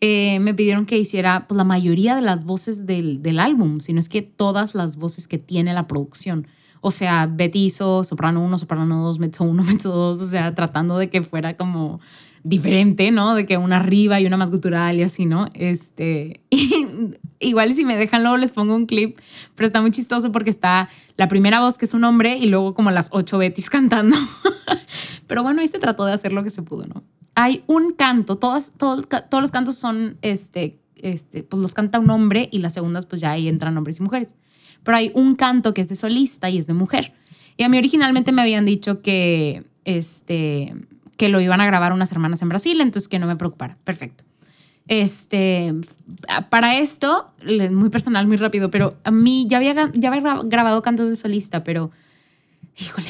eh, 0.00 0.38
me 0.40 0.54
pidieron 0.54 0.86
que 0.86 0.98
hiciera 0.98 1.46
pues, 1.46 1.56
la 1.56 1.64
mayoría 1.64 2.14
de 2.14 2.22
las 2.22 2.44
voces 2.44 2.86
del, 2.86 3.22
del 3.22 3.38
álbum, 3.38 3.80
sino 3.80 3.98
es 3.98 4.08
que 4.08 4.22
todas 4.22 4.74
las 4.74 4.96
voces 4.96 5.28
que 5.28 5.38
tiene 5.38 5.72
la 5.72 5.86
producción. 5.86 6.46
O 6.80 6.90
sea, 6.90 7.26
Betty 7.26 7.66
hizo 7.66 8.04
soprano 8.04 8.42
1, 8.42 8.58
soprano 8.58 9.02
2, 9.02 9.18
mezzo 9.18 9.44
1, 9.44 9.62
mezzo 9.64 9.90
2, 9.90 10.20
o 10.20 10.26
sea, 10.26 10.54
tratando 10.54 10.98
de 10.98 11.10
que 11.10 11.22
fuera 11.22 11.56
como 11.56 12.00
diferente, 12.42 13.10
¿no? 13.10 13.34
De 13.34 13.44
que 13.44 13.58
una 13.58 13.76
arriba 13.76 14.18
y 14.18 14.26
una 14.26 14.36
más 14.36 14.50
gutural 14.50 14.96
y 14.96 15.02
así, 15.02 15.26
¿no? 15.26 15.48
Este, 15.52 16.40
igual 17.38 17.74
si 17.74 17.84
me 17.84 17.96
dejan 17.96 18.22
luego 18.22 18.38
les 18.38 18.50
pongo 18.50 18.74
un 18.74 18.86
clip, 18.86 19.18
pero 19.54 19.66
está 19.66 19.80
muy 19.80 19.90
chistoso 19.90 20.32
porque 20.32 20.50
está 20.50 20.88
la 21.16 21.28
primera 21.28 21.60
voz 21.60 21.76
que 21.76 21.84
es 21.84 21.92
un 21.92 22.04
hombre 22.04 22.38
y 22.38 22.46
luego 22.46 22.74
como 22.74 22.90
las 22.90 23.08
ocho 23.12 23.38
Betis 23.38 23.68
cantando. 23.70 24.16
pero 25.26 25.42
bueno, 25.42 25.60
ahí 25.60 25.68
se 25.68 25.78
trató 25.78 26.06
de 26.06 26.12
hacer 26.12 26.32
lo 26.32 26.42
que 26.42 26.50
se 26.50 26.62
pudo, 26.62 26.86
¿no? 26.86 27.04
Hay 27.40 27.64
un 27.66 27.94
canto, 27.94 28.36
todas, 28.36 28.70
todos 28.76 29.06
los 29.32 29.50
cantos 29.50 29.74
son, 29.74 30.18
este, 30.20 30.78
este, 30.96 31.42
pues 31.42 31.62
los 31.62 31.72
canta 31.72 31.98
un 31.98 32.10
hombre 32.10 32.50
y 32.52 32.58
las 32.58 32.74
segundas 32.74 33.06
pues 33.06 33.22
ya 33.22 33.30
ahí 33.30 33.48
entran 33.48 33.78
hombres 33.78 33.98
y 33.98 34.02
mujeres. 34.02 34.34
Pero 34.82 34.98
hay 34.98 35.10
un 35.14 35.36
canto 35.36 35.72
que 35.72 35.80
es 35.80 35.88
de 35.88 35.96
solista 35.96 36.50
y 36.50 36.58
es 36.58 36.66
de 36.66 36.74
mujer. 36.74 37.14
Y 37.56 37.62
a 37.62 37.70
mí 37.70 37.78
originalmente 37.78 38.30
me 38.32 38.42
habían 38.42 38.66
dicho 38.66 39.00
que, 39.00 39.64
este, 39.86 40.74
que 41.16 41.30
lo 41.30 41.40
iban 41.40 41.62
a 41.62 41.66
grabar 41.66 41.94
unas 41.94 42.12
hermanas 42.12 42.42
en 42.42 42.50
Brasil, 42.50 42.78
entonces 42.78 43.08
que 43.08 43.18
no 43.18 43.26
me 43.26 43.36
preocupara. 43.36 43.78
Perfecto. 43.84 44.22
Este, 44.86 45.72
para 46.50 46.76
esto, 46.76 47.32
muy 47.70 47.88
personal, 47.88 48.26
muy 48.26 48.36
rápido, 48.36 48.70
pero 48.70 48.98
a 49.02 49.10
mí 49.10 49.46
ya 49.48 49.56
había, 49.56 49.72
ya 49.94 50.12
había 50.12 50.42
grabado 50.44 50.82
cantos 50.82 51.08
de 51.08 51.16
solista, 51.16 51.64
pero, 51.64 51.90
híjole, 52.76 53.08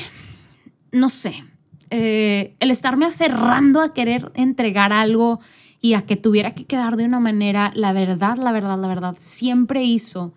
no 0.93 1.09
sé. 1.09 1.43
Eh, 1.91 2.55
el 2.61 2.71
estarme 2.71 3.07
aferrando 3.07 3.81
a 3.81 3.93
querer 3.93 4.31
entregar 4.35 4.93
algo 4.93 5.41
y 5.81 5.95
a 5.95 6.03
que 6.03 6.17
tuviera 6.17 6.55
que 6.55 6.65
quedar 6.67 6.97
de 6.97 7.05
una 7.05 7.21
manera, 7.21 7.73
la 7.75 7.93
verdad, 7.93 8.37
la 8.37 8.53
verdad, 8.53 8.79
la 8.79 8.89
verdad, 8.89 9.17
siempre 9.19 9.83
hizo 9.83 10.35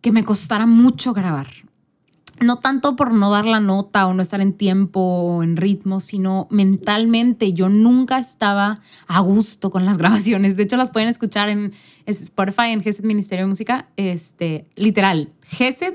que 0.00 0.12
me 0.12 0.24
costara 0.24 0.66
mucho 0.66 1.14
grabar 1.14 1.46
no 2.40 2.58
tanto 2.58 2.96
por 2.96 3.12
no 3.12 3.30
dar 3.30 3.46
la 3.46 3.60
nota 3.60 4.06
o 4.06 4.14
no 4.14 4.22
estar 4.22 4.40
en 4.40 4.52
tiempo 4.52 5.00
o 5.00 5.42
en 5.42 5.56
ritmo, 5.56 6.00
sino 6.00 6.48
mentalmente 6.50 7.52
yo 7.52 7.68
nunca 7.68 8.18
estaba 8.18 8.80
a 9.06 9.20
gusto 9.20 9.70
con 9.70 9.84
las 9.84 9.98
grabaciones. 9.98 10.56
De 10.56 10.64
hecho, 10.64 10.76
las 10.76 10.90
pueden 10.90 11.08
escuchar 11.08 11.48
en 11.48 11.72
Spotify, 12.06 12.70
en 12.70 12.82
GESED 12.82 13.04
Ministerio 13.04 13.44
de 13.44 13.48
Música. 13.48 13.88
Este, 13.96 14.66
literal, 14.74 15.30
GESED 15.42 15.94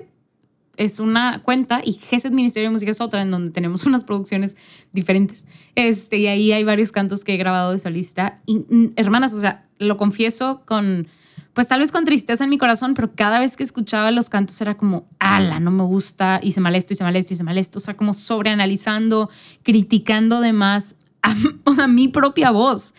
es 0.79 0.99
una 0.99 1.43
cuenta 1.43 1.81
y 1.83 1.93
GESED 1.93 2.31
Ministerio 2.31 2.69
de 2.69 2.73
Música 2.73 2.89
es 2.89 3.01
otra 3.01 3.21
en 3.21 3.29
donde 3.29 3.51
tenemos 3.51 3.85
unas 3.85 4.03
producciones 4.03 4.55
diferentes. 4.91 5.45
Este, 5.75 6.17
y 6.17 6.27
ahí 6.27 6.51
hay 6.51 6.63
varios 6.63 6.91
cantos 6.91 7.23
que 7.23 7.35
he 7.35 7.37
grabado 7.37 7.71
de 7.71 7.79
solista. 7.79 8.35
Y, 8.45 8.65
mm, 8.69 8.93
hermanas, 8.95 9.33
o 9.33 9.39
sea, 9.39 9.67
lo 9.77 9.97
confieso 9.97 10.63
con 10.65 11.07
pues 11.53 11.67
tal 11.67 11.81
vez 11.81 11.91
con 11.91 12.05
tristeza 12.05 12.45
en 12.45 12.49
mi 12.49 12.57
corazón, 12.57 12.93
pero 12.93 13.11
cada 13.15 13.39
vez 13.39 13.57
que 13.57 13.63
escuchaba 13.63 14.11
los 14.11 14.29
cantos 14.29 14.61
era 14.61 14.77
como, 14.77 15.09
ala, 15.19 15.59
no 15.59 15.71
me 15.71 15.83
gusta, 15.83 16.39
hice 16.41 16.61
mal 16.61 16.75
esto, 16.75 16.93
hice 16.93 17.03
mal 17.03 17.15
esto, 17.17 17.33
hice 17.33 17.43
mal 17.43 17.57
esto, 17.57 17.79
o 17.79 17.81
sea, 17.81 17.97
como 17.97 18.13
sobreanalizando, 18.13 19.29
criticando 19.63 20.39
de 20.39 20.53
más 20.53 20.95
o 21.65 21.71
sea, 21.73 21.87
mi 21.87 22.07
propia 22.07 22.51
voz. 22.51 22.93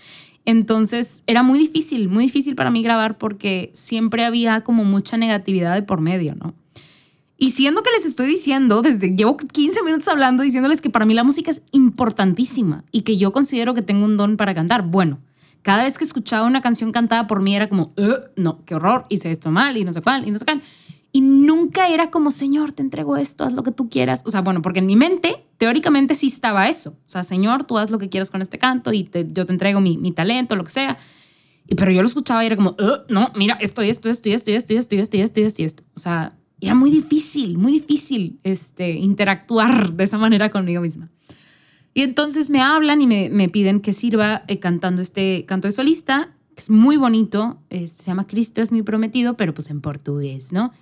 Entonces 0.44 1.22
era 1.26 1.42
muy 1.42 1.58
difícil, 1.58 2.08
muy 2.08 2.24
difícil 2.24 2.54
para 2.54 2.70
mí 2.70 2.82
grabar 2.82 3.18
porque 3.18 3.70
siempre 3.72 4.24
había 4.24 4.62
como 4.62 4.84
mucha 4.84 5.16
negatividad 5.16 5.74
de 5.74 5.82
por 5.82 6.00
medio, 6.00 6.34
¿no? 6.34 6.54
Y 7.42 7.52
siendo 7.52 7.82
que 7.82 7.88
les 7.90 8.04
estoy 8.04 8.26
diciendo, 8.26 8.82
desde 8.82 9.16
llevo 9.16 9.38
15 9.38 9.82
minutos 9.82 10.06
hablando, 10.08 10.42
diciéndoles 10.42 10.82
que 10.82 10.90
para 10.90 11.06
mí 11.06 11.14
la 11.14 11.24
música 11.24 11.50
es 11.50 11.62
importantísima 11.72 12.84
y 12.92 13.00
que 13.00 13.16
yo 13.16 13.32
considero 13.32 13.72
que 13.72 13.80
tengo 13.80 14.04
un 14.04 14.18
don 14.18 14.36
para 14.36 14.54
cantar. 14.54 14.82
Bueno, 14.82 15.20
cada 15.62 15.84
vez 15.84 15.96
que 15.96 16.04
escuchaba 16.04 16.46
una 16.46 16.60
canción 16.60 16.92
cantada 16.92 17.26
por 17.26 17.40
mí 17.40 17.56
era 17.56 17.70
como, 17.70 17.94
no, 18.36 18.62
qué 18.66 18.74
horror, 18.74 19.06
hice 19.08 19.30
esto 19.30 19.50
mal 19.50 19.78
y 19.78 19.86
no 19.86 19.92
sé 19.92 20.02
cuál, 20.02 20.28
y 20.28 20.30
no 20.30 20.38
sé 20.38 20.44
cuál. 20.44 20.60
Y 21.12 21.22
nunca 21.22 21.88
era 21.88 22.10
como, 22.10 22.30
Señor, 22.30 22.72
te 22.72 22.82
entrego 22.82 23.16
esto, 23.16 23.44
haz 23.44 23.54
lo 23.54 23.62
que 23.62 23.72
tú 23.72 23.88
quieras. 23.88 24.22
O 24.26 24.30
sea, 24.30 24.42
bueno, 24.42 24.60
porque 24.60 24.80
en 24.80 24.86
mi 24.86 24.96
mente, 24.96 25.42
teóricamente 25.56 26.16
sí 26.16 26.26
estaba 26.26 26.68
eso. 26.68 26.90
O 26.90 27.08
sea, 27.08 27.24
Señor, 27.24 27.64
tú 27.64 27.78
haz 27.78 27.90
lo 27.90 27.98
que 27.98 28.10
quieras 28.10 28.30
con 28.30 28.42
este 28.42 28.58
canto 28.58 28.92
y 28.92 29.08
yo 29.32 29.46
te 29.46 29.52
entrego 29.54 29.80
mi, 29.80 29.96
mi 29.96 30.12
talento, 30.12 30.56
lo 30.56 30.64
que 30.64 30.72
sea. 30.72 30.98
Y, 31.66 31.74
pero 31.74 31.90
yo 31.90 32.02
lo 32.02 32.08
escuchaba 32.08 32.44
y 32.44 32.48
era 32.48 32.56
como, 32.56 32.76
no, 33.08 33.32
mira, 33.34 33.56
esto, 33.62 33.80
esto, 33.80 34.10
esto, 34.10 34.28
esto, 34.28 34.50
esto, 34.50 34.74
esto, 34.74 34.94
esto, 34.94 35.16
esto, 35.16 35.40
esto, 35.40 35.62
esto. 35.62 35.82
O 35.94 35.98
sea, 35.98 36.36
era 36.60 36.74
muy 36.74 36.90
difícil, 36.90 37.58
muy 37.58 37.72
difícil 37.72 38.38
este, 38.42 38.92
interactuar 38.92 39.92
de 39.94 40.04
esa 40.04 40.18
manera 40.18 40.50
conmigo 40.50 40.82
misma. 40.82 41.08
Y 41.94 42.02
entonces 42.02 42.50
me 42.50 42.60
hablan 42.60 43.02
y 43.02 43.06
me, 43.06 43.30
me 43.30 43.48
piden 43.48 43.80
que 43.80 43.92
sirva 43.92 44.42
eh, 44.46 44.58
cantando 44.58 45.02
este 45.02 45.44
canto 45.46 45.68
de 45.68 45.72
solista, 45.72 46.34
que 46.54 46.62
es 46.62 46.70
muy 46.70 46.96
bonito, 46.96 47.58
se 47.70 47.86
llama 47.86 48.26
Cristo 48.26 48.62
es 48.62 48.72
mi 48.72 48.82
prometido, 48.82 49.36
pero 49.36 49.54
pues 49.54 49.70
en 49.70 49.80
portugués, 49.80 50.52
¿no? 50.52 50.72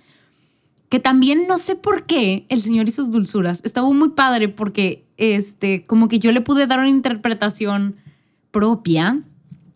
que 0.89 0.99
también 0.99 1.47
no 1.47 1.57
sé 1.57 1.75
por 1.75 2.05
qué 2.05 2.45
el 2.49 2.61
Señor 2.61 2.89
y 2.89 2.91
sus 2.91 3.11
dulzuras. 3.11 3.61
Estaba 3.63 3.89
muy 3.91 4.09
padre 4.09 4.49
porque 4.49 5.05
este, 5.17 5.85
como 5.85 6.07
que 6.07 6.17
yo 6.17 6.31
le 6.31 6.41
pude 6.41 6.65
dar 6.65 6.79
una 6.79 6.89
interpretación 6.89 7.95
propia. 8.49 9.21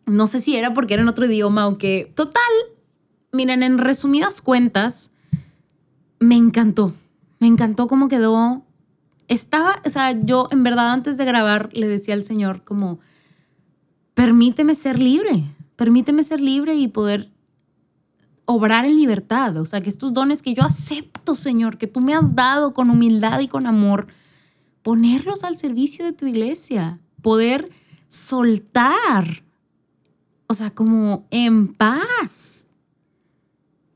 No 0.08 0.26
sé 0.26 0.42
si 0.42 0.56
era 0.56 0.74
porque 0.74 0.96
era 0.96 1.04
en 1.04 1.10
otro 1.10 1.26
idioma 1.26 1.68
o 1.68 1.78
que... 1.78 2.12
Total, 2.16 2.42
miren, 3.32 3.62
en 3.62 3.78
resumidas 3.78 4.42
cuentas, 4.42 5.12
me 6.23 6.36
encantó. 6.36 6.93
Me 7.39 7.47
encantó 7.47 7.88
cómo 7.88 8.07
quedó. 8.07 8.63
Estaba, 9.27 9.81
o 9.86 9.89
sea, 9.89 10.12
yo 10.12 10.47
en 10.51 10.63
verdad 10.63 10.91
antes 10.91 11.17
de 11.17 11.25
grabar 11.25 11.69
le 11.73 11.88
decía 11.88 12.13
al 12.13 12.23
Señor 12.23 12.63
como, 12.63 12.99
permíteme 14.13 14.75
ser 14.75 14.99
libre, 14.99 15.43
permíteme 15.75 16.23
ser 16.23 16.41
libre 16.41 16.75
y 16.75 16.88
poder 16.88 17.29
obrar 18.45 18.86
en 18.86 18.95
libertad, 18.95 19.55
o 19.57 19.65
sea, 19.65 19.81
que 19.81 19.89
estos 19.89 20.13
dones 20.13 20.41
que 20.41 20.53
yo 20.53 20.63
acepto, 20.63 21.33
Señor, 21.33 21.77
que 21.77 21.88
tú 21.88 22.01
me 22.01 22.13
has 22.13 22.36
dado 22.36 22.73
con 22.73 22.89
humildad 22.89 23.39
y 23.39 23.47
con 23.47 23.67
amor, 23.67 24.07
ponerlos 24.81 25.45
al 25.45 25.57
servicio 25.57 26.03
de 26.03 26.12
tu 26.12 26.27
iglesia, 26.27 26.99
poder 27.21 27.71
soltar, 28.09 29.43
o 30.47 30.53
sea, 30.53 30.71
como 30.71 31.25
en 31.31 31.73
paz, 31.73 32.62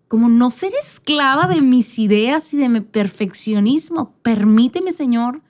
como 0.07 0.29
no 0.29 0.51
ser 0.51 0.73
esclava 0.81 1.47
de 1.47 1.61
mis 1.61 1.99
ideas 1.99 2.53
y 2.53 2.57
de 2.57 2.69
mi 2.69 2.81
perfeccionismo. 2.81 4.15
Permíteme, 4.21 4.91
Señor, 4.91 5.41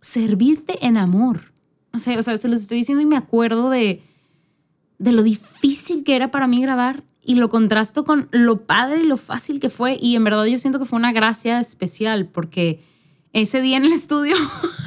servirte 0.00 0.84
en 0.86 0.96
amor. 0.96 1.52
O 1.92 1.98
sea, 1.98 2.18
o 2.18 2.22
sea, 2.22 2.36
se 2.36 2.48
los 2.48 2.60
estoy 2.60 2.78
diciendo 2.78 3.02
y 3.02 3.06
me 3.06 3.16
acuerdo 3.16 3.70
de, 3.70 4.02
de 4.98 5.12
lo 5.12 5.22
difícil 5.22 6.04
que 6.04 6.14
era 6.14 6.30
para 6.30 6.46
mí 6.46 6.60
grabar 6.60 7.02
y 7.22 7.36
lo 7.36 7.48
contrasto 7.48 8.04
con 8.04 8.28
lo 8.32 8.66
padre 8.66 9.00
y 9.00 9.06
lo 9.06 9.16
fácil 9.16 9.60
que 9.60 9.70
fue. 9.70 9.96
Y 10.00 10.16
en 10.16 10.24
verdad 10.24 10.44
yo 10.44 10.58
siento 10.58 10.78
que 10.78 10.84
fue 10.84 10.98
una 10.98 11.12
gracia 11.12 11.58
especial 11.60 12.26
porque 12.26 12.84
ese 13.32 13.62
día 13.62 13.78
en 13.78 13.86
el 13.86 13.92
estudio 13.92 14.36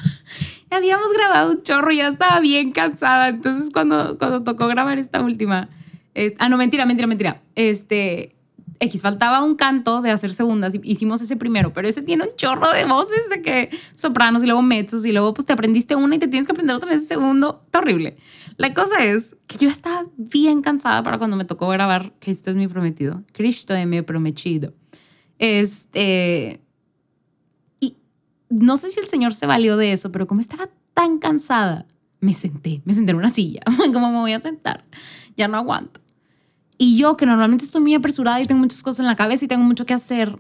habíamos 0.70 1.12
grabado 1.14 1.54
un 1.54 1.64
chorro 1.64 1.92
y 1.92 1.98
ya 1.98 2.10
estaba 2.10 2.40
bien 2.42 2.72
cansada. 2.72 3.30
Entonces 3.30 3.72
cuando, 3.72 4.20
cuando 4.20 4.44
tocó 4.44 4.68
grabar 4.68 5.00
esta 5.00 5.22
última... 5.22 5.70
Eh, 6.16 6.36
ah, 6.40 6.50
no, 6.50 6.58
mentira, 6.58 6.86
mentira, 6.86 7.08
mentira. 7.08 7.36
Este, 7.56 8.36
X, 8.80 9.02
faltaba 9.02 9.44
un 9.44 9.56
canto 9.56 10.02
de 10.02 10.12
hacer 10.12 10.34
segundas, 10.34 10.74
hicimos 10.84 11.22
ese 11.22 11.36
primero, 11.36 11.74
pero 11.74 11.88
ese 11.88 12.02
tiene 12.02 12.24
un 12.24 12.36
chorro 12.36 12.72
de 12.72 12.86
voces 12.86 13.30
de 13.30 13.42
que 13.42 13.70
sopranos 13.96 14.44
y 14.44 14.46
luego 14.46 14.62
mezzos 14.62 15.06
y 15.06 15.12
luego 15.12 15.34
pues 15.34 15.46
te 15.46 15.54
aprendiste 15.54 15.96
una 15.96 16.16
y 16.16 16.20
te 16.20 16.28
tienes 16.28 16.48
que 16.48 16.52
aprender 16.52 16.76
otra 16.76 16.90
vez 16.90 17.02
el 17.02 17.08
segundo, 17.08 17.62
está 17.66 17.80
horrible. 17.80 18.18
La 18.58 18.74
cosa 18.74 19.04
es 19.04 19.36
que 19.48 19.58
yo 19.58 19.70
estaba 19.70 20.06
bien 20.18 20.62
cansada 20.62 21.02
para 21.02 21.18
cuando 21.18 21.38
me 21.38 21.46
tocó 21.46 21.68
grabar 21.70 22.14
Cristo 22.20 22.50
es 22.52 22.56
mi 22.56 22.68
prometido, 22.68 23.24
Cristo 23.32 23.74
es 23.74 23.88
mi 23.88 24.02
prometido. 24.02 24.74
Este, 25.40 26.62
y 27.80 27.96
no 28.50 28.78
sé 28.78 28.92
si 28.92 29.00
el 29.00 29.08
Señor 29.08 29.34
se 29.34 29.46
valió 29.46 29.78
de 29.78 29.94
eso, 29.94 30.12
pero 30.12 30.28
como 30.28 30.42
estaba 30.42 30.70
tan 30.94 31.20
cansada, 31.20 31.88
me 32.20 32.34
senté, 32.34 32.82
me 32.86 32.94
senté 32.94 33.12
en 33.12 33.18
una 33.18 33.30
silla, 33.30 33.62
como 33.94 34.12
me 34.12 34.20
voy 34.20 34.34
a 34.34 34.40
sentar, 34.40 34.84
ya 35.36 35.48
no 35.48 35.58
aguanto. 35.58 36.03
Y 36.84 36.98
yo, 36.98 37.16
que 37.16 37.26
normalmente 37.26 37.64
estoy 37.64 37.80
muy 37.82 37.94
apresurada 37.94 38.42
y 38.42 38.46
tengo 38.46 38.60
muchas 38.60 38.84
cosas 38.84 39.00
en 39.00 39.06
la 39.06 39.16
cabeza 39.16 39.46
y 39.46 39.48
tengo 39.48 39.64
mucho 39.64 39.86
que 39.86 39.94
hacer, 39.94 40.38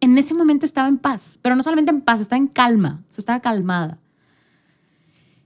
en 0.00 0.16
ese 0.16 0.32
momento 0.32 0.64
estaba 0.64 0.88
en 0.88 0.96
paz, 0.96 1.38
pero 1.42 1.56
no 1.56 1.62
solamente 1.62 1.90
en 1.90 2.00
paz, 2.00 2.22
estaba 2.22 2.38
en 2.38 2.46
calma, 2.46 3.04
o 3.06 3.12
sea, 3.12 3.20
estaba 3.20 3.40
calmada. 3.40 3.98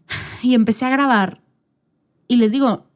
Y 0.44 0.54
empecé 0.54 0.84
a 0.84 0.90
grabar 0.90 1.40
y 2.28 2.36
les 2.36 2.52
digo, 2.52 2.86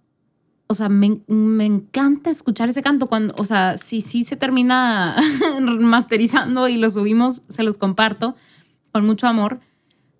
o 0.68 0.74
sea, 0.74 0.88
me, 0.88 1.20
me, 1.26 1.64
encanta 1.64 2.30
escuchar 2.30 2.68
ese 2.68 2.80
canto 2.80 3.08
cuando, 3.08 3.34
o 3.38 3.42
sea, 3.42 3.76
si 3.76 4.02
sí 4.02 4.22
se 4.22 4.36
termina 4.36 5.16
masterizando 5.80 6.68
y 6.68 6.76
lo 6.76 6.90
subimos, 6.90 7.42
se 7.48 7.64
los 7.64 7.76
comparto 7.76 8.36
con 8.92 9.04
mucho 9.04 9.26
amor. 9.26 9.58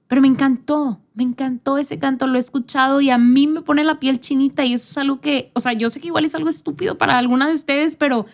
Pero 0.09 0.21
me 0.21 0.29
encantó, 0.29 1.01
me 1.15 1.25
encantó 1.25 1.79
ese 1.79 1.99
canto, 1.99 2.27
lo 2.27 2.37
he 2.37 2.39
escuchado 2.39 3.01
y 3.01 3.11
a 3.11 3.19
mí 3.19 3.47
me 3.47 3.63
pone 3.63 3.83
la 3.83 3.99
piel 3.99 4.21
chinita 4.21 4.65
y 4.65 4.75
eso 4.75 4.85
es 4.89 4.99
algo 4.99 5.21
que, 5.21 5.51
o 5.55 5.61
sea, 5.61 5.73
yo 5.73 5.91
sé 5.91 6.01
que 6.01 6.09
igual 6.09 6.25
es 6.25 6.35
algo 6.35 6.49
estúpido 6.49 6.97
para 6.97 7.19
alguna 7.19 7.49
de 7.49 7.55
ustedes, 7.55 7.97
pero 7.97 8.27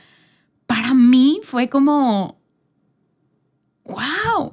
para 0.66 0.92
mí 0.92 1.40
fue 1.42 1.70
como, 1.70 2.38
wow, 3.84 4.52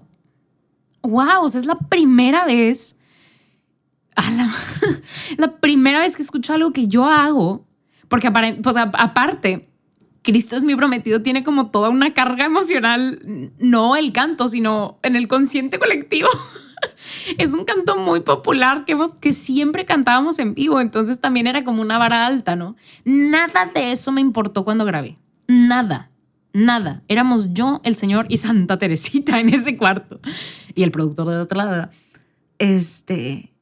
wow, 1.01 1.43
o 1.43 1.49
sea, 1.49 1.59
es 1.59 1.65
la 1.65 1.75
primera 1.75 2.45
vez, 2.45 2.95
la, 4.15 4.53
la, 5.37 5.57
primera 5.59 5.99
vez 5.99 6.15
que 6.15 6.21
escucho 6.21 6.53
algo 6.53 6.71
que 6.71 6.87
yo 6.87 7.05
hago, 7.05 7.65
porque 8.07 8.31
pues, 8.61 8.75
aparte, 8.77 9.69
Cristo 10.21 10.55
es 10.55 10.63
mi 10.63 10.75
prometido, 10.75 11.21
tiene 11.21 11.43
como 11.43 11.69
toda 11.71 11.89
una 11.89 12.13
carga 12.13 12.45
emocional, 12.45 13.51
no 13.59 13.95
el 13.95 14.11
canto, 14.11 14.47
sino 14.47 14.99
en 15.03 15.15
el 15.15 15.27
consciente 15.27 15.79
colectivo. 15.79 16.29
es 17.37 17.53
un 17.53 17.65
canto 17.65 17.97
muy 17.97 18.21
popular 18.21 18.85
que, 18.85 19.33
siempre 19.33 19.85
cantábamos 19.85 20.39
en 20.39 20.53
vivo, 20.53 20.79
entonces 20.81 21.19
también 21.19 21.47
era 21.47 21.63
como 21.63 21.81
una 21.81 21.97
vara 21.97 22.25
alta, 22.25 22.55
¿no? 22.55 22.75
Nada 23.05 23.71
de 23.73 23.91
eso 23.91 24.11
me 24.11 24.21
importó 24.21 24.63
cuando 24.63 24.85
grabé. 24.85 25.17
Nada, 25.47 26.11
nada. 26.53 27.03
Éramos 27.07 27.53
yo, 27.53 27.81
el 27.83 27.95
Señor 27.95 28.25
y 28.29 28.37
Santa 28.37 28.77
Teresita 28.77 29.39
en 29.39 29.49
ese 29.49 29.77
cuarto. 29.77 30.19
Y 30.75 30.83
el 30.83 30.91
productor 30.91 31.29
de 31.29 31.37
otra 31.37 31.65
lado. 31.65 31.89
Este. 32.57 33.53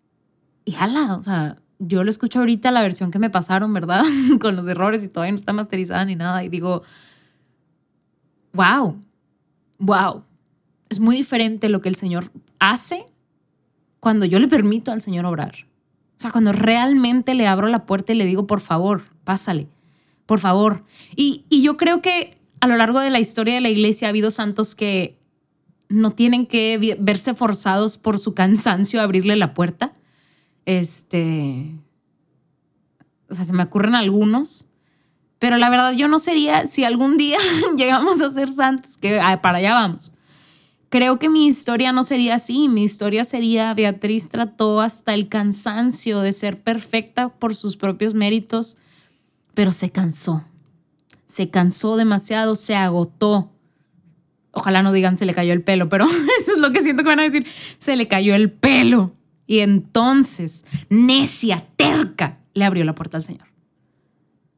Y 0.66 0.76
ala, 0.76 1.16
o 1.16 1.24
sea, 1.24 1.58
yo 1.80 2.04
lo 2.04 2.10
escucho 2.10 2.40
ahorita 2.40 2.72
la 2.72 2.82
versión 2.82 3.12
que 3.12 3.20
me 3.20 3.30
pasaron, 3.30 3.74
¿verdad? 3.74 4.04
Con 4.42 4.56
los 4.56 4.68
errores 4.68 5.04
y 5.04 5.10
todavía 5.10 5.32
no 5.32 5.38
está 5.38 5.54
masterizada 5.54 6.04
ni 6.06 6.16
nada. 6.16 6.44
Y 6.44 6.50
digo, 6.50 6.84
wow, 8.54 9.02
wow. 9.78 10.24
Es 10.90 11.00
muy 11.00 11.16
diferente 11.16 11.70
lo 11.70 11.82
que 11.82 11.90
el 11.90 11.96
Señor 11.96 12.32
hace 12.60 13.06
cuando 14.00 14.26
yo 14.26 14.40
le 14.40 14.48
permito 14.48 14.92
al 14.92 15.02
Señor 15.02 15.26
obrar. 15.26 15.68
O 16.18 16.20
sea, 16.20 16.32
cuando 16.32 16.52
realmente 16.52 17.36
le 17.36 17.48
abro 17.48 17.68
la 17.68 17.86
puerta 17.86 18.14
y 18.14 18.16
le 18.16 18.26
digo, 18.26 18.48
por 18.48 18.60
favor, 18.60 19.04
pásale, 19.24 19.68
por 20.26 20.40
favor. 20.40 20.84
Y, 21.16 21.46
yo 21.50 21.78
creo 21.78 22.02
que 22.02 22.38
a 22.60 22.68
lo 22.68 22.76
largo 22.76 23.00
de 23.00 23.12
la 23.12 23.20
historia 23.20 23.54
de 23.54 23.62
la 23.62 23.70
iglesia 23.70 24.08
ha 24.08 24.10
habido 24.10 24.32
santos 24.32 24.74
que 24.74 25.18
no 25.90 26.12
tienen 26.12 26.48
que 26.48 26.98
verse 27.00 27.34
forzados 27.34 27.98
por 27.98 28.18
su 28.18 28.34
cansancio 28.34 29.00
a 29.00 29.04
abrirle 29.04 29.36
la 29.36 29.54
puerta. 29.54 29.94
Este. 30.66 31.76
O 33.30 33.36
sea, 33.36 33.46
se 33.46 33.54
me 33.54 33.64
ocurren 33.64 33.94
algunos. 33.94 34.68
Pero 35.40 35.58
la 35.58 35.70
verdad, 35.70 35.92
yo 35.94 36.08
no 36.08 36.18
sería, 36.18 36.66
si 36.66 36.84
algún 36.84 37.18
día 37.18 37.38
llegamos 37.78 38.22
a 38.22 38.32
ser 38.32 38.52
santos, 38.52 38.98
que 38.98 39.22
para 39.42 39.60
allá 39.60 39.74
vamos 39.74 40.17
creo 40.90 41.20
que 41.20 41.30
mi 41.30 41.48
historia 41.48 41.92
no 41.92 42.04
sería 42.04 42.36
así. 42.36 42.68
Mi 42.68 42.84
historia 42.84 43.24
sería 43.24 43.74
Beatriz 43.74 44.30
trató 44.30 44.82
hasta 44.82 45.14
el 45.14 45.28
cansancio 45.28 46.22
de 46.22 46.34
ser 46.34 46.60
perfecta 46.60 47.30
por 47.30 47.56
sus 47.56 47.78
propios 47.78 48.14
méritos, 48.14 48.78
pero 49.54 49.72
se 49.72 49.92
cansó. 49.92 50.44
Se 51.26 51.50
cansó 51.50 51.98
demasiado, 51.98 52.56
se 52.56 52.76
agotó. 52.76 53.52
Ojalá 54.52 54.82
no 54.82 54.92
digan 54.92 55.18
se 55.18 55.26
le 55.26 55.34
cayó 55.34 55.54
el 55.54 55.62
pelo, 55.62 55.90
pero 55.90 56.06
eso 56.42 56.54
es 56.54 56.58
lo 56.58 56.72
que 56.72 56.82
siento 56.82 57.04
que 57.04 57.10
van 57.10 57.20
a 57.20 57.24
decir. 57.24 57.46
Se 57.80 57.96
le 57.96 58.08
cayó 58.08 58.36
el 58.36 58.52
pelo. 58.52 59.14
Y 59.46 59.60
entonces, 59.60 60.66
necia, 60.90 61.66
terca, 61.78 62.40
le 62.54 62.66
abrió 62.66 62.84
la 62.84 62.96
puerta 62.96 63.18
al 63.18 63.24
Señor. 63.24 63.47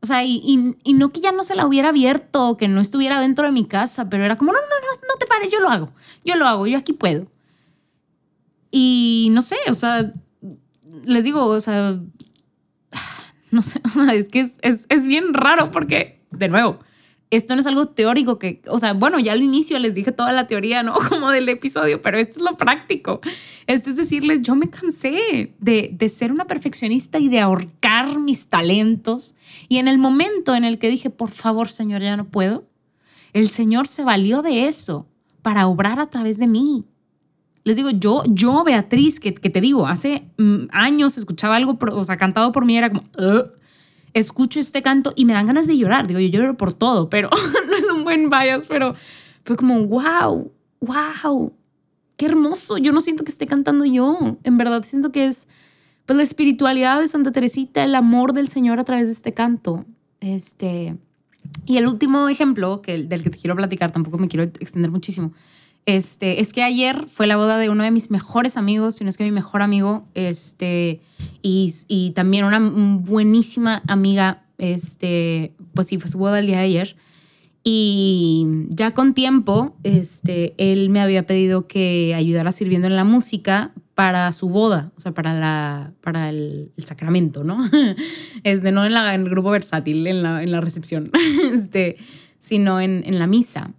O 0.01 0.05
sea, 0.05 0.23
y, 0.23 0.75
no 0.93 1.11
que 1.11 1.19
ya 1.19 1.31
no 1.31 1.43
se 1.43 1.55
la 1.55 1.65
hubiera 1.65 1.89
abierto, 1.89 2.55
que 2.57 2.67
no 2.67 2.79
estuviera 2.79 3.19
dentro 3.19 3.45
de 3.45 3.51
mi 3.51 3.65
casa, 3.65 4.09
pero 4.09 4.23
era 4.23 4.37
como, 4.37 4.53
no, 4.53 4.59
no, 4.59 4.65
no, 4.67 5.07
no 5.07 5.15
te 5.19 5.25
pares, 5.25 5.51
yo 5.51 5.59
lo 5.59 5.69
hago, 5.69 5.91
yo 6.23 6.35
lo 6.35 6.47
hago, 6.47 6.67
yo 6.67 6.77
aquí 6.77 6.93
puedo. 6.93 7.27
Y 8.71 9.29
no 9.31 9.41
sé, 9.41 9.57
o 9.69 9.73
sea, 9.73 10.13
les 11.03 11.23
digo, 11.23 11.45
o 11.45 11.59
sea, 11.59 11.99
no 13.51 13.61
sé, 13.61 13.81
es 14.13 14.29
que 14.29 14.39
es, 14.39 14.57
es, 14.61 14.85
es 14.89 15.05
bien 15.05 15.33
raro 15.33 15.69
porque, 15.71 16.21
de 16.31 16.47
nuevo, 16.47 16.79
esto 17.31 17.53
no 17.53 17.61
es 17.61 17.67
algo 17.67 17.85
teórico 17.85 18.39
que, 18.39 18.61
o 18.67 18.79
sea, 18.79 18.93
bueno, 18.93 19.19
ya 19.19 19.33
al 19.33 19.43
inicio 19.43 19.77
les 19.77 19.93
dije 19.93 20.11
toda 20.11 20.31
la 20.31 20.47
teoría, 20.47 20.81
¿no? 20.81 20.95
Como 21.09 21.29
del 21.29 21.47
episodio, 21.47 22.01
pero 22.01 22.17
esto 22.17 22.37
es 22.37 22.41
lo 22.41 22.57
práctico. 22.57 23.21
Esto 23.67 23.91
es 23.91 23.95
decirles, 23.95 24.41
yo 24.41 24.55
me 24.55 24.67
cansé 24.67 25.53
de, 25.59 25.89
de 25.93 26.09
ser 26.09 26.31
una 26.31 26.45
perfeccionista 26.45 27.19
y 27.19 27.29
de 27.29 27.39
ahorcar 27.39 28.17
mis 28.17 28.47
talentos. 28.47 29.35
Y 29.67 29.77
en 29.77 29.87
el 29.87 29.99
momento 29.99 30.55
en 30.55 30.63
el 30.63 30.79
que 30.79 30.89
dije, 30.89 31.11
por 31.11 31.29
favor, 31.29 31.69
Señor, 31.69 32.01
ya 32.01 32.17
no 32.17 32.25
puedo, 32.25 32.67
el 33.33 33.49
Señor 33.49 33.87
se 33.87 34.03
valió 34.03 34.41
de 34.41 34.67
eso 34.67 35.07
para 35.43 35.67
obrar 35.67 35.99
a 35.99 36.09
través 36.09 36.39
de 36.39 36.47
mí. 36.47 36.85
Les 37.63 37.75
digo, 37.75 37.91
yo, 37.91 38.23
yo 38.27 38.63
Beatriz, 38.63 39.19
que, 39.19 39.35
que 39.35 39.51
te 39.51 39.61
digo, 39.61 39.85
hace 39.85 40.31
mm, 40.37 40.69
años 40.71 41.17
escuchaba 41.17 41.55
algo, 41.57 41.77
o 41.91 42.03
sea, 42.03 42.17
cantado 42.17 42.51
por 42.51 42.65
mí, 42.65 42.75
era 42.75 42.89
como, 42.89 43.03
escucho 44.13 44.59
este 44.59 44.81
canto 44.81 45.13
y 45.15 45.25
me 45.25 45.33
dan 45.33 45.47
ganas 45.47 45.67
de 45.67 45.77
llorar. 45.77 46.07
Digo, 46.07 46.19
yo 46.19 46.29
lloro 46.29 46.57
por 46.57 46.73
todo, 46.73 47.09
pero 47.09 47.29
no 47.69 47.75
es 47.75 47.85
un 47.93 48.03
buen 48.03 48.29
bias, 48.29 48.67
pero 48.67 48.95
fue 49.43 49.55
como, 49.55 49.85
wow, 49.85 50.51
wow, 50.81 51.53
qué 52.17 52.25
hermoso. 52.25 52.77
Yo 52.77 52.91
no 52.91 53.01
siento 53.01 53.23
que 53.23 53.31
esté 53.31 53.45
cantando 53.45 53.85
yo. 53.85 54.37
En 54.43 54.57
verdad 54.57 54.83
siento 54.83 55.11
que 55.11 55.27
es 55.27 55.47
pues, 56.05 56.17
la 56.17 56.23
espiritualidad 56.23 56.99
de 56.99 57.07
Santa 57.07 57.31
Teresita, 57.31 57.83
el 57.83 57.95
amor 57.95 58.33
del 58.33 58.49
Señor 58.49 58.79
a 58.79 58.83
través 58.83 59.07
de 59.07 59.13
este 59.13 59.33
canto. 59.33 59.85
Este, 60.19 60.97
y 61.65 61.77
el 61.77 61.87
último 61.87 62.27
ejemplo 62.29 62.81
que, 62.81 63.03
del 63.03 63.23
que 63.23 63.29
te 63.29 63.37
quiero 63.37 63.55
platicar, 63.55 63.91
tampoco 63.91 64.17
me 64.17 64.27
quiero 64.27 64.43
extender 64.43 64.91
muchísimo, 64.91 65.33
este, 65.95 66.39
es 66.39 66.53
que 66.53 66.61
ayer 66.61 67.07
fue 67.07 67.25
la 67.25 67.35
boda 67.35 67.57
de 67.57 67.69
uno 67.69 67.83
de 67.83 67.89
mis 67.89 68.11
mejores 68.11 68.57
amigos, 68.57 68.95
si 68.95 69.03
no 69.03 69.09
es 69.09 69.17
que 69.17 69.23
mi 69.23 69.31
mejor 69.31 69.63
amigo, 69.63 70.05
este, 70.13 71.01
y, 71.41 72.11
también 72.15 72.45
una 72.45 72.59
buenísima 72.59 73.81
amiga, 73.87 74.43
este, 74.59 75.53
pues 75.73 75.87
sí, 75.87 75.97
fue 75.97 76.09
su 76.09 76.19
boda 76.19 76.39
el 76.39 76.45
día 76.45 76.57
de 76.57 76.63
ayer. 76.63 76.95
Y 77.63 78.67
ya 78.69 78.93
con 78.93 79.15
tiempo, 79.15 79.75
este, 79.83 80.53
él 80.57 80.89
me 80.91 81.01
había 81.01 81.25
pedido 81.25 81.65
que 81.65 82.13
ayudara 82.15 82.51
sirviendo 82.51 82.87
en 82.87 82.95
la 82.95 83.03
música 83.03 83.73
para 83.95 84.31
su 84.31 84.47
boda, 84.47 84.91
o 84.95 84.99
sea, 84.99 85.13
para, 85.13 85.33
la, 85.33 85.91
para 86.01 86.29
el, 86.29 86.71
sacramento, 86.77 87.43
¿no? 87.43 87.57
Este, 88.43 88.71
no 88.71 88.85
en, 88.85 88.93
la, 88.93 89.15
en, 89.15 89.21
el 89.21 89.29
grupo 89.29 89.49
versátil, 89.49 90.05
en 90.05 90.21
la, 90.21 90.43
en 90.43 90.51
la 90.51 90.61
recepción, 90.61 91.09
este, 91.53 91.97
sino 92.39 92.79
en, 92.79 93.03
en 93.07 93.17
la 93.17 93.25
misa. 93.25 93.73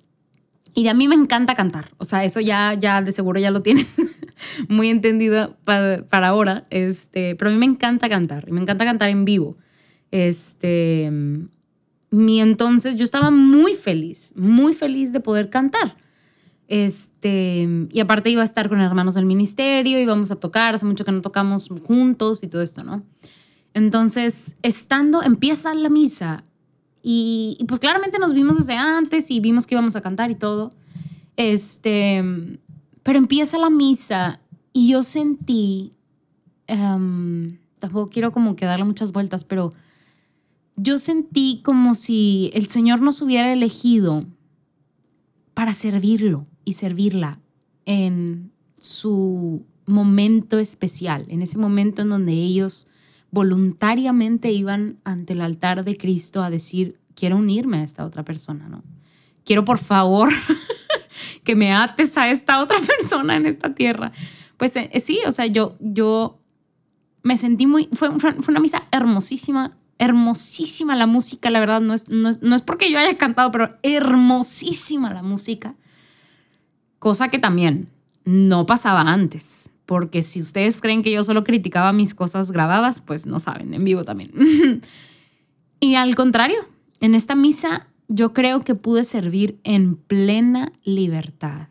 Y 0.75 0.89
a 0.89 0.95
mí 0.95 1.09
me 1.09 1.15
encanta 1.15 1.55
cantar, 1.55 1.91
o 1.99 2.05
sea, 2.05 2.25
eso 2.25 2.41
ya, 2.41 2.75
ya 2.75 3.03
de 3.03 3.13
seguro 3.13 3.41
ya 3.41 3.51
lo 3.51 3.63
tienes 3.63 3.97
muy 4.69 4.89
entendido 4.89 5.57
para, 5.65 6.05
para, 6.05 6.29
ahora, 6.29 6.67
este, 6.71 7.35
pero 7.35 7.51
a 7.51 7.53
mí 7.53 7.59
me 7.59 7.67
encanta 7.67 8.09
cantar, 8.09 8.45
y 8.49 8.53
me 8.53 8.61
encanta 8.61 8.85
cantar 8.85 9.09
en 9.09 9.25
vivo. 9.25 9.57
Este, 10.11 11.11
mi 12.11 12.41
entonces 12.41 12.97
yo 12.97 13.05
estaba 13.05 13.31
muy 13.31 13.75
feliz, 13.75 14.33
muy 14.37 14.73
feliz 14.73 15.13
de 15.13 15.21
poder 15.21 15.51
cantar. 15.51 15.97
Este, 16.69 17.69
y 17.91 17.99
aparte 17.99 18.31
iba 18.31 18.43
a 18.43 18.45
estar 18.45 18.69
con 18.69 18.81
hermanos 18.81 19.15
del 19.15 19.27
ministerio, 19.27 20.01
íbamos 20.01 20.31
a 20.31 20.37
tocar, 20.37 20.75
hace 20.75 20.87
mucho 20.87 21.05
que 21.05 21.11
no 21.11 21.21
tocamos 21.21 21.69
juntos 21.85 22.45
y 22.45 22.49
todo 22.49 22.63
esto, 22.63 22.85
¿no? 22.85 23.03
Entonces, 23.75 24.57
estando, 24.63 25.23
empieza 25.23 25.75
la 25.75 25.91
misa 25.91 26.45
y, 27.03 27.65
pues 27.67 27.81
claramente 27.81 28.19
nos 28.19 28.35
vimos 28.35 28.59
desde 28.59 28.75
antes 28.75 29.31
y 29.31 29.41
vimos 29.41 29.67
que 29.67 29.75
íbamos 29.75 29.97
a 29.97 30.01
cantar 30.01 30.31
y 30.31 30.35
todo. 30.35 30.73
Este, 31.37 32.23
pero 33.03 33.19
empieza 33.19 33.59
la 33.59 33.71
misa 33.71 34.41
y 34.73 34.91
yo 34.91 35.03
sentí, 35.03 35.95
um, 36.69 37.49
tampoco 37.79 38.09
quiero 38.11 38.33
como 38.33 38.57
que 38.57 38.67
darle 38.67 38.85
muchas 38.85 39.13
vueltas, 39.13 39.45
pero 39.45 39.73
yo 40.77 40.99
sentí 40.99 41.63
como 41.65 41.95
si 41.95 42.51
el 42.55 42.67
Señor 42.67 43.01
nos 43.01 43.23
hubiera 43.23 43.53
elegido 43.53 44.27
para 45.55 45.73
servirlo 45.75 46.47
y 46.65 46.75
servirla 46.75 47.41
en 47.87 48.53
su 48.79 49.65
momento 49.87 50.59
especial, 50.59 51.25
en 51.29 51.43
ese 51.43 51.59
momento 51.59 52.03
en 52.03 52.11
donde 52.11 52.33
ellos 52.33 52.87
voluntariamente 53.31 54.51
iban 54.51 54.99
ante 55.05 55.35
el 55.35 55.41
altar 55.41 55.85
de 55.85 55.97
Cristo 55.97 56.43
a 56.43 56.51
decir, 56.51 56.99
quiero 57.15 57.37
unirme 57.37 57.79
a 57.79 57.83
esta 57.83 58.05
otra 58.05 58.25
persona, 58.25 58.69
¿no? 58.69 58.83
Quiero 59.45 59.65
por 59.65 59.79
favor 59.79 60.31
que 61.45 61.55
me 61.55 61.73
ates 61.73 62.17
a 62.19 62.31
esta 62.31 62.61
otra 62.61 62.79
persona 62.99 63.37
en 63.37 63.47
esta 63.47 63.75
tierra. 63.75 64.13
Pues 64.57 64.77
eh, 64.77 64.91
sí, 65.03 65.21
o 65.27 65.33
sea, 65.33 65.47
yo, 65.47 65.77
yo 65.81 66.41
me 67.23 67.37
sentí 67.37 67.67
muy, 67.67 67.89
fue, 67.93 68.11
fue 68.19 68.35
una 68.49 68.61
misa 68.61 68.85
hermosísima, 68.93 69.77
hermosísima 69.99 70.97
la 70.97 71.07
música, 71.07 71.51
la 71.51 71.61
verdad, 71.61 71.81
no 71.81 71.95
es, 71.95 72.09
no 72.09 72.29
es, 72.29 72.43
no 72.43 72.57
es 72.57 72.63
porque 72.63 72.91
yo 72.91 72.99
haya 72.99 73.17
cantado, 73.17 73.51
pero 73.51 73.79
hermosísima 73.83 75.13
la 75.13 75.23
música. 75.23 75.75
Cosa 76.99 77.29
que 77.29 77.39
también 77.39 77.89
no 78.25 78.67
pasaba 78.67 79.03
antes 79.03 79.71
porque 79.91 80.23
si 80.23 80.41
ustedes 80.41 80.81
creen 80.81 81.03
que 81.03 81.11
yo 81.11 81.25
solo 81.25 81.43
criticaba 81.43 81.93
mis 81.93 82.15
cosas 82.15 82.53
grabadas, 82.53 83.01
pues 83.01 83.27
no 83.27 83.41
saben, 83.41 83.75
en 83.75 83.83
vivo 83.83 84.05
también. 84.05 84.31
y 85.81 85.97
al 85.97 86.15
contrario, 86.15 86.59
en 87.01 87.17
esta 87.17 87.35
misa 87.35 87.89
yo 88.07 88.33
creo 88.33 88.61
que 88.61 88.77
pude 88.77 89.03
servir 89.03 89.59
en 89.65 89.97
plena 89.97 90.71
libertad. 90.85 91.71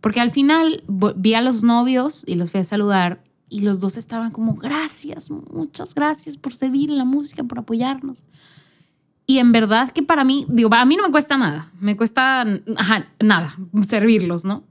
Porque 0.00 0.20
al 0.20 0.32
final 0.32 0.82
vi 1.14 1.34
a 1.34 1.40
los 1.40 1.62
novios 1.62 2.24
y 2.26 2.34
los 2.34 2.50
fui 2.50 2.58
a 2.58 2.64
saludar 2.64 3.22
y 3.48 3.60
los 3.60 3.78
dos 3.78 3.96
estaban 3.96 4.32
como, 4.32 4.56
gracias, 4.56 5.30
muchas 5.30 5.94
gracias 5.94 6.36
por 6.36 6.52
servir 6.52 6.90
en 6.90 6.98
la 6.98 7.04
música, 7.04 7.44
por 7.44 7.60
apoyarnos. 7.60 8.24
Y 9.24 9.38
en 9.38 9.52
verdad 9.52 9.92
que 9.92 10.02
para 10.02 10.24
mí, 10.24 10.46
digo, 10.48 10.74
a 10.74 10.84
mí 10.84 10.96
no 10.96 11.04
me 11.04 11.12
cuesta 11.12 11.38
nada, 11.38 11.70
me 11.78 11.96
cuesta 11.96 12.44
nada 13.20 13.56
servirlos, 13.86 14.44
¿no? 14.44 14.64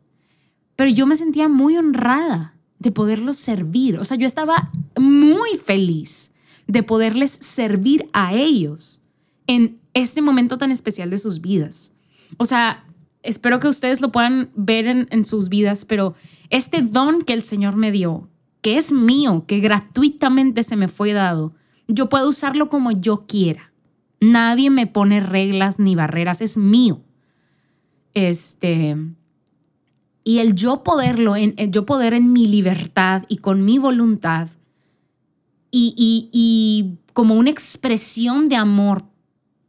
Pero 0.76 0.90
yo 0.90 1.06
me 1.06 1.16
sentía 1.16 1.48
muy 1.48 1.78
honrada 1.78 2.56
de 2.80 2.92
poderlos 2.92 3.38
servir. 3.38 3.98
O 3.98 4.04
sea, 4.04 4.18
yo 4.18 4.28
estaba 4.28 4.72
muy 4.98 5.58
feliz 5.58 6.32
de 6.68 6.84
poderles 6.84 7.38
servir 7.42 8.06
a 8.14 8.34
ellos 8.34 9.02
en 9.48 9.80
este 9.94 10.22
momento 10.22 10.58
tan 10.58 10.72
especial 10.72 11.10
de 11.10 11.18
sus 11.18 11.42
vidas. 11.42 11.94
O 12.38 12.46
sea, 12.46 12.86
espero 13.22 13.60
que 13.60 13.68
ustedes 13.68 14.02
lo 14.02 14.12
puedan 14.12 14.52
ver 14.56 14.88
en, 14.88 15.26
sus 15.26 15.50
vidas, 15.50 15.86
pero 15.86 16.16
este 16.50 16.82
don 16.82 17.24
que 17.24 17.34
el 17.34 17.44
Señor 17.44 17.76
me 17.76 17.92
dio, 17.92 18.30
que 18.62 18.78
es 18.78 18.92
mío, 18.92 19.46
que 19.48 19.60
gratuitamente 19.60 20.64
se 20.64 20.76
me 20.76 20.88
fue 20.88 21.14
dado, 21.14 21.54
yo 21.88 22.10
puedo 22.10 22.30
usarlo 22.30 22.70
como 22.70 22.92
yo 22.92 23.26
quiera. 23.28 23.72
Nadie 24.20 24.70
me 24.70 24.88
pone 24.88 25.20
reglas 25.20 25.80
ni 25.80 25.96
barreras, 25.96 26.42
es 26.42 26.58
mío. 26.58 27.02
Este, 28.14 28.96
y 30.24 30.40
el 30.40 30.56
yo 30.56 30.84
poderlo, 30.84 31.36
en, 31.36 31.56
yo 31.72 31.86
poder 31.86 32.14
en 32.14 32.32
mi 32.32 32.48
libertad 32.48 33.24
y 33.28 33.38
con 33.38 33.66
mi 33.66 33.78
voluntad 33.78 34.50
y, 35.70 36.30
y 36.32 37.00
como 37.14 37.36
una 37.36 37.50
expresión 37.50 38.48
de 38.48 38.56
amor, 38.56 39.06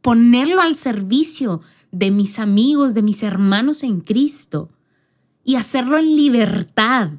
ponerlo 0.01 0.61
al 0.61 0.75
servicio 0.75 1.61
de 1.91 2.11
mis 2.11 2.39
amigos, 2.39 2.93
de 2.93 3.01
mis 3.01 3.23
hermanos 3.23 3.83
en 3.83 4.01
Cristo 4.01 4.69
y 5.43 5.55
hacerlo 5.55 5.97
en 5.97 6.15
libertad, 6.15 7.11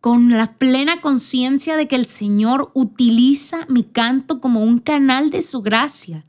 con 0.00 0.30
la 0.30 0.56
plena 0.56 1.00
conciencia 1.00 1.76
de 1.76 1.88
que 1.88 1.96
el 1.96 2.06
Señor 2.06 2.70
utiliza 2.74 3.66
mi 3.68 3.82
canto 3.82 4.40
como 4.40 4.62
un 4.62 4.78
canal 4.78 5.30
de 5.30 5.42
su 5.42 5.60
gracia. 5.60 6.24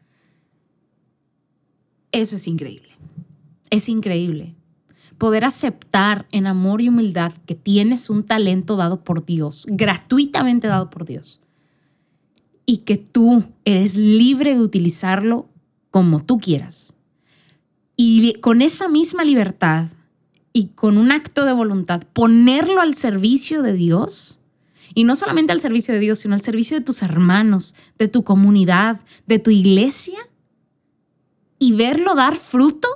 Eso 2.11 2.37
es 2.37 2.47
increíble. 2.47 2.89
Es 3.69 3.87
increíble 3.87 4.55
poder 5.19 5.45
aceptar 5.45 6.25
en 6.31 6.47
amor 6.47 6.81
y 6.81 6.89
humildad 6.89 7.33
que 7.45 7.53
tienes 7.53 8.09
un 8.09 8.23
talento 8.23 8.75
dado 8.75 9.03
por 9.03 9.25
Dios, 9.25 9.67
gratuitamente 9.69 10.67
dado 10.67 10.89
por 10.89 11.05
Dios, 11.05 11.41
y 12.65 12.77
que 12.77 12.97
tú 12.97 13.43
eres 13.65 13.95
libre 13.95 14.55
de 14.55 14.61
utilizarlo 14.61 15.47
como 15.91 16.23
tú 16.23 16.39
quieras. 16.39 16.95
Y 17.95 18.33
con 18.35 18.61
esa 18.61 18.87
misma 18.87 19.23
libertad 19.23 19.89
y 20.53 20.69
con 20.69 20.97
un 20.97 21.11
acto 21.11 21.45
de 21.45 21.53
voluntad, 21.53 22.01
ponerlo 22.13 22.81
al 22.81 22.95
servicio 22.95 23.61
de 23.61 23.73
Dios, 23.73 24.39
y 24.95 25.03
no 25.03 25.15
solamente 25.15 25.51
al 25.51 25.61
servicio 25.61 25.93
de 25.93 25.99
Dios, 25.99 26.19
sino 26.19 26.33
al 26.33 26.41
servicio 26.41 26.77
de 26.79 26.83
tus 26.83 27.03
hermanos, 27.03 27.75
de 27.97 28.07
tu 28.07 28.23
comunidad, 28.23 28.99
de 29.27 29.37
tu 29.37 29.51
iglesia, 29.51 30.17
y 31.59 31.73
verlo 31.73 32.15
dar 32.15 32.35
fruto, 32.35 32.87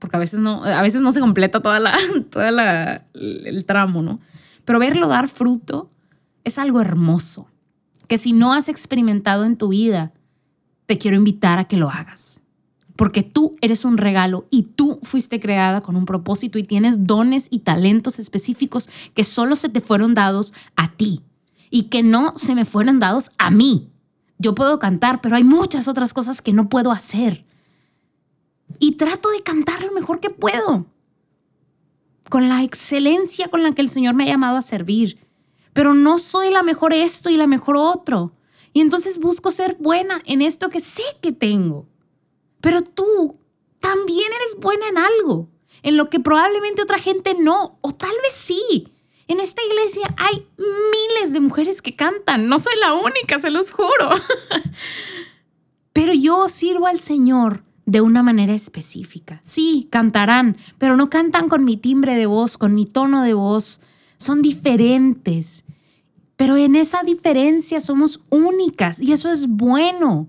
porque 0.00 0.16
a 0.16 0.18
veces 0.18 0.40
no, 0.40 0.64
a 0.64 0.82
veces 0.82 1.02
no 1.02 1.12
se 1.12 1.20
completa 1.20 1.60
toda 1.60 1.78
la, 1.78 1.96
toda 2.30 2.50
la, 2.50 3.04
el 3.14 3.64
tramo, 3.64 4.02
¿no? 4.02 4.18
Pero 4.64 4.80
verlo 4.80 5.06
dar 5.06 5.28
fruto 5.28 5.88
es 6.42 6.58
algo 6.58 6.80
hermoso, 6.80 7.46
que 8.08 8.18
si 8.18 8.32
no 8.32 8.52
has 8.52 8.68
experimentado 8.68 9.44
en 9.44 9.56
tu 9.56 9.68
vida, 9.68 10.12
te 10.86 10.98
quiero 10.98 11.16
invitar 11.16 11.58
a 11.60 11.64
que 11.64 11.76
lo 11.76 11.90
hagas. 11.90 12.40
Porque 12.96 13.22
tú 13.22 13.56
eres 13.60 13.84
un 13.84 13.96
regalo 13.96 14.46
y 14.50 14.64
tú 14.64 14.98
fuiste 15.02 15.38
creada 15.38 15.80
con 15.80 15.96
un 15.96 16.04
propósito 16.04 16.58
y 16.58 16.64
tienes 16.64 17.06
dones 17.06 17.46
y 17.50 17.60
talentos 17.60 18.18
específicos 18.18 18.90
que 19.14 19.24
solo 19.24 19.54
se 19.56 19.68
te 19.68 19.80
fueron 19.80 20.14
dados 20.14 20.52
a 20.76 20.92
ti. 20.92 21.22
y 21.72 21.84
que 21.84 22.02
no 22.02 22.36
se 22.36 22.56
me 22.56 22.64
fueron 22.64 22.98
dados 22.98 23.30
a 23.38 23.48
mí. 23.50 23.90
Yo 24.38 24.56
puedo 24.56 24.80
cantar, 24.80 25.20
pero 25.20 25.36
hay 25.36 25.44
muchas 25.44 25.86
otras 25.86 26.12
cosas 26.12 26.42
que 26.42 26.52
no 26.52 26.68
puedo 26.68 26.90
hacer. 26.90 27.44
Y 28.78 28.92
trato 28.92 29.30
de 29.30 29.42
cantar 29.42 29.82
lo 29.82 29.92
mejor 29.92 30.20
que 30.20 30.30
puedo, 30.30 30.86
con 32.28 32.48
la 32.48 32.62
excelencia 32.62 33.48
con 33.48 33.62
la 33.62 33.72
que 33.72 33.82
el 33.82 33.90
Señor 33.90 34.14
me 34.14 34.24
ha 34.24 34.28
llamado 34.28 34.56
a 34.56 34.62
servir. 34.62 35.18
Pero 35.72 35.94
no 35.94 36.18
soy 36.18 36.50
la 36.50 36.62
mejor 36.62 36.92
esto 36.92 37.30
y 37.30 37.36
la 37.36 37.46
mejor 37.46 37.76
otro. 37.76 38.32
Y 38.72 38.80
entonces 38.80 39.18
busco 39.18 39.50
ser 39.50 39.76
buena 39.78 40.22
en 40.24 40.42
esto 40.42 40.68
que 40.68 40.80
sé 40.80 41.02
que 41.20 41.32
tengo. 41.32 41.86
Pero 42.60 42.82
tú 42.82 43.38
también 43.80 44.30
eres 44.32 44.56
buena 44.60 44.88
en 44.88 44.98
algo, 44.98 45.48
en 45.82 45.96
lo 45.96 46.10
que 46.10 46.20
probablemente 46.20 46.82
otra 46.82 46.98
gente 46.98 47.34
no, 47.38 47.78
o 47.80 47.92
tal 47.92 48.14
vez 48.22 48.32
sí. 48.32 48.88
En 49.26 49.40
esta 49.40 49.62
iglesia 49.62 50.14
hay 50.16 50.46
miles 50.56 51.32
de 51.32 51.40
mujeres 51.40 51.82
que 51.82 51.96
cantan. 51.96 52.48
No 52.48 52.58
soy 52.58 52.74
la 52.80 52.94
única, 52.94 53.38
se 53.38 53.50
los 53.50 53.70
juro. 53.70 54.10
Pero 55.92 56.12
yo 56.12 56.48
sirvo 56.48 56.86
al 56.86 56.98
Señor 56.98 57.64
de 57.90 58.00
una 58.00 58.22
manera 58.22 58.54
específica. 58.54 59.40
Sí, 59.42 59.88
cantarán, 59.90 60.56
pero 60.78 60.96
no 60.96 61.10
cantan 61.10 61.48
con 61.48 61.64
mi 61.64 61.76
timbre 61.76 62.14
de 62.14 62.26
voz, 62.26 62.56
con 62.56 62.72
mi 62.72 62.86
tono 62.86 63.22
de 63.22 63.34
voz. 63.34 63.80
Son 64.16 64.42
diferentes. 64.42 65.64
Pero 66.36 66.56
en 66.56 66.76
esa 66.76 67.02
diferencia 67.02 67.80
somos 67.80 68.20
únicas 68.30 69.00
y 69.00 69.10
eso 69.10 69.32
es 69.32 69.48
bueno. 69.48 70.28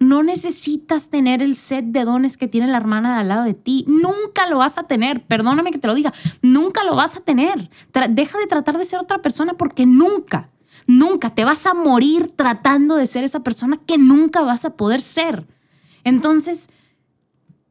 No 0.00 0.22
necesitas 0.22 1.10
tener 1.10 1.42
el 1.42 1.56
set 1.56 1.84
de 1.86 2.04
dones 2.04 2.38
que 2.38 2.48
tiene 2.48 2.68
la 2.68 2.78
hermana 2.78 3.14
de 3.14 3.20
al 3.20 3.28
lado 3.28 3.44
de 3.44 3.52
ti. 3.52 3.84
Nunca 3.86 4.48
lo 4.48 4.58
vas 4.58 4.78
a 4.78 4.84
tener. 4.84 5.26
Perdóname 5.26 5.72
que 5.72 5.78
te 5.78 5.88
lo 5.88 5.94
diga. 5.94 6.14
Nunca 6.40 6.84
lo 6.84 6.96
vas 6.96 7.18
a 7.18 7.20
tener. 7.20 7.68
deja 8.08 8.38
de 8.38 8.46
tratar 8.46 8.78
de 8.78 8.84
ser 8.86 8.98
otra 8.98 9.20
persona 9.20 9.54
porque 9.54 9.84
nunca, 9.84 10.48
nunca 10.86 11.34
te 11.34 11.44
vas 11.44 11.66
a 11.66 11.74
morir 11.74 12.32
tratando 12.34 12.96
de 12.96 13.06
ser 13.06 13.24
esa 13.24 13.40
persona 13.40 13.78
que 13.86 13.98
nunca 13.98 14.42
vas 14.42 14.64
a 14.64 14.76
poder 14.76 15.00
ser. 15.00 15.46
Entonces, 16.04 16.70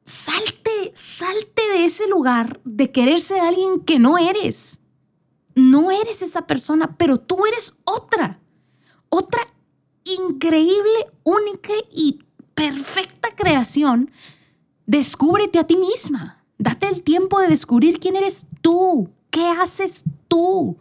salte, 0.06 0.92
salte 0.94 1.62
de 1.74 1.86
ese 1.86 2.08
lugar 2.08 2.60
de 2.64 2.92
querer 2.92 3.20
ser 3.20 3.42
alguien 3.42 3.82
que 3.82 4.00
no 4.00 4.18
eres. 4.18 4.80
No 5.56 5.92
eres 5.92 6.22
esa 6.22 6.46
persona, 6.48 6.96
pero 6.98 7.18
tú 7.18 7.46
eres 7.46 7.78
otra. 7.84 8.40
Otra 9.10 9.42
increíble, 10.04 11.08
única 11.24 11.74
y 11.92 12.20
perfecta 12.54 13.30
creación, 13.36 14.12
descúbrete 14.86 15.60
a 15.60 15.66
ti 15.66 15.76
misma. 15.76 16.44
Date 16.58 16.88
el 16.88 17.04
tiempo 17.04 17.40
de 17.40 17.48
descubrir 17.48 18.00
quién 18.00 18.16
eres 18.16 18.48
tú, 18.62 19.10
qué 19.30 19.46
haces 19.48 20.04
tú, 20.28 20.78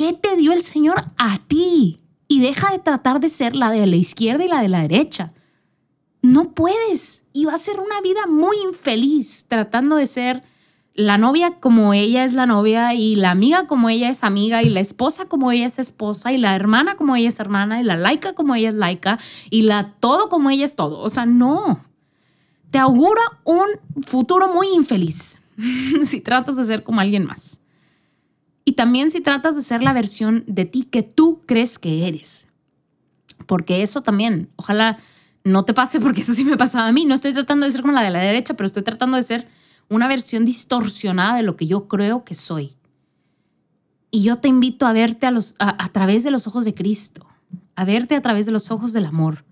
qué 0.00 0.14
te 0.14 0.34
dio 0.34 0.52
el 0.52 0.62
Señor 0.62 0.96
a 1.18 1.36
ti. 1.46 1.98
Y 2.26 2.40
deja 2.40 2.72
de 2.72 2.78
tratar 2.78 3.20
de 3.20 3.28
ser 3.28 3.54
la 3.54 3.70
de 3.70 3.86
la 3.86 3.96
izquierda 3.96 4.42
y 4.42 4.48
la 4.48 4.62
de 4.62 4.70
la 4.70 4.80
derecha. 4.80 5.34
No 6.22 6.52
puedes. 6.52 7.24
Y 7.34 7.44
va 7.44 7.52
a 7.52 7.58
ser 7.58 7.78
una 7.78 8.00
vida 8.00 8.26
muy 8.26 8.56
infeliz 8.64 9.44
tratando 9.46 9.96
de 9.96 10.06
ser 10.06 10.42
la 10.94 11.18
novia 11.18 11.60
como 11.60 11.92
ella 11.92 12.24
es 12.24 12.32
la 12.32 12.46
novia 12.46 12.94
y 12.94 13.14
la 13.14 13.30
amiga 13.30 13.66
como 13.66 13.90
ella 13.90 14.08
es 14.08 14.24
amiga 14.24 14.62
y 14.62 14.70
la 14.70 14.80
esposa 14.80 15.26
como 15.26 15.52
ella 15.52 15.66
es 15.66 15.78
esposa 15.78 16.32
y 16.32 16.38
la 16.38 16.56
hermana 16.56 16.96
como 16.96 17.14
ella 17.14 17.28
es 17.28 17.38
hermana 17.38 17.80
y 17.80 17.84
la 17.84 17.96
laica 17.96 18.32
como 18.32 18.54
ella 18.54 18.70
es 18.70 18.74
laica 18.74 19.18
y 19.50 19.62
la 19.62 19.92
todo 20.00 20.30
como 20.30 20.48
ella 20.48 20.64
es 20.64 20.76
todo. 20.76 21.00
O 21.00 21.10
sea, 21.10 21.26
no. 21.26 21.84
Te 22.70 22.78
augura 22.78 23.20
un 23.44 23.66
futuro 24.06 24.54
muy 24.54 24.68
infeliz 24.74 25.42
si 26.04 26.22
tratas 26.22 26.56
de 26.56 26.64
ser 26.64 26.84
como 26.84 27.00
alguien 27.00 27.26
más. 27.26 27.59
Y 28.64 28.72
también 28.72 29.10
si 29.10 29.20
tratas 29.20 29.56
de 29.56 29.62
ser 29.62 29.82
la 29.82 29.92
versión 29.92 30.44
de 30.46 30.64
ti 30.64 30.84
que 30.84 31.02
tú 31.02 31.42
crees 31.46 31.78
que 31.78 32.06
eres. 32.06 32.48
Porque 33.46 33.82
eso 33.82 34.02
también, 34.02 34.50
ojalá 34.56 34.98
no 35.44 35.64
te 35.64 35.74
pase 35.74 36.00
porque 36.00 36.20
eso 36.20 36.34
sí 36.34 36.44
me 36.44 36.56
pasaba 36.56 36.88
a 36.88 36.92
mí. 36.92 37.04
No 37.04 37.14
estoy 37.14 37.32
tratando 37.32 37.66
de 37.66 37.72
ser 37.72 37.80
como 37.80 37.92
la 37.92 38.02
de 38.02 38.10
la 38.10 38.20
derecha, 38.20 38.54
pero 38.54 38.66
estoy 38.66 38.82
tratando 38.82 39.16
de 39.16 39.22
ser 39.22 39.48
una 39.88 40.06
versión 40.06 40.44
distorsionada 40.44 41.36
de 41.36 41.42
lo 41.42 41.56
que 41.56 41.66
yo 41.66 41.88
creo 41.88 42.24
que 42.24 42.34
soy. 42.34 42.76
Y 44.10 44.22
yo 44.22 44.36
te 44.36 44.48
invito 44.48 44.86
a 44.86 44.92
verte 44.92 45.26
a, 45.26 45.30
los, 45.30 45.54
a, 45.58 45.88
través 45.88 46.24
de 46.24 46.30
los 46.30 46.46
ojos 46.46 46.64
de 46.64 46.74
Cristo, 46.74 47.26
a 47.76 47.84
verte 47.84 48.16
a 48.16 48.22
través 48.22 48.46
de 48.46 48.52
los 48.52 48.70
ojos 48.70 48.92
del 48.92 49.06
amor. 49.06 49.44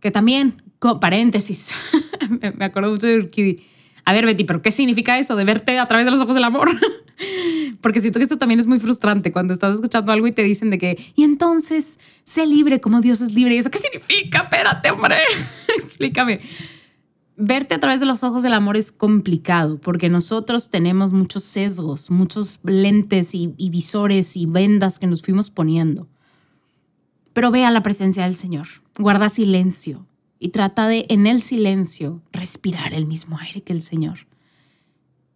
Que 0.00 0.10
también, 0.10 0.62
paréntesis, 1.00 1.70
me 2.28 2.64
acuerdo 2.64 2.90
mucho 2.90 3.06
de 3.06 3.18
Urquidi. 3.18 3.64
A 4.08 4.12
ver, 4.14 4.24
Betty, 4.24 4.44
¿pero 4.44 4.62
qué 4.62 4.70
significa 4.70 5.18
eso 5.18 5.36
de 5.36 5.44
verte 5.44 5.78
a 5.78 5.86
través 5.86 6.06
de 6.06 6.10
los 6.10 6.22
ojos 6.22 6.34
del 6.34 6.44
amor? 6.44 6.70
Porque 7.82 8.00
siento 8.00 8.18
que 8.18 8.22
esto 8.22 8.38
también 8.38 8.58
es 8.58 8.66
muy 8.66 8.80
frustrante 8.80 9.32
cuando 9.32 9.52
estás 9.52 9.74
escuchando 9.74 10.12
algo 10.12 10.26
y 10.26 10.32
te 10.32 10.42
dicen 10.42 10.70
de 10.70 10.78
que, 10.78 11.12
y 11.14 11.24
entonces, 11.24 11.98
sé 12.24 12.46
libre 12.46 12.80
como 12.80 13.02
Dios 13.02 13.20
es 13.20 13.34
libre. 13.34 13.56
¿Y 13.56 13.58
eso 13.58 13.70
qué 13.70 13.76
significa? 13.76 14.44
Espérate, 14.44 14.90
hombre, 14.92 15.18
explícame 15.76 16.40
verte 17.36 17.74
a 17.74 17.80
través 17.80 18.00
de 18.00 18.06
los 18.06 18.24
ojos 18.24 18.42
del 18.42 18.54
amor 18.54 18.78
es 18.78 18.90
complicado 18.92 19.78
porque 19.78 20.08
nosotros 20.08 20.70
tenemos 20.70 21.12
muchos 21.12 21.44
sesgos, 21.44 22.10
muchos 22.10 22.60
lentes 22.62 23.34
y, 23.34 23.54
visores 23.58 24.38
y 24.38 24.46
vendas 24.46 24.98
que 24.98 25.06
nos 25.06 25.20
fuimos 25.20 25.50
poniendo. 25.50 26.08
Pero 27.34 27.50
ve 27.50 27.66
a 27.66 27.70
la 27.70 27.82
presencia 27.82 28.24
del 28.24 28.36
Señor, 28.36 28.68
guarda 28.98 29.28
silencio 29.28 30.07
y 30.38 30.50
trata 30.50 30.86
de 30.86 31.06
en 31.08 31.26
el 31.26 31.40
silencio 31.40 32.22
respirar 32.32 32.94
el 32.94 33.06
mismo 33.06 33.38
aire 33.38 33.62
que 33.62 33.72
el 33.72 33.82
Señor. 33.82 34.26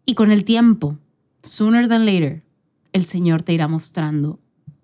Y 0.04 0.14
con 0.14 0.30
el 0.30 0.44
tiempo, 0.44 0.98
sooner 1.42 1.88
than 1.88 2.06
later, 2.06 2.42
el 2.92 3.04
Señor 3.04 3.42
te 3.42 3.52
irá 3.52 3.68
mostrando 3.68 4.38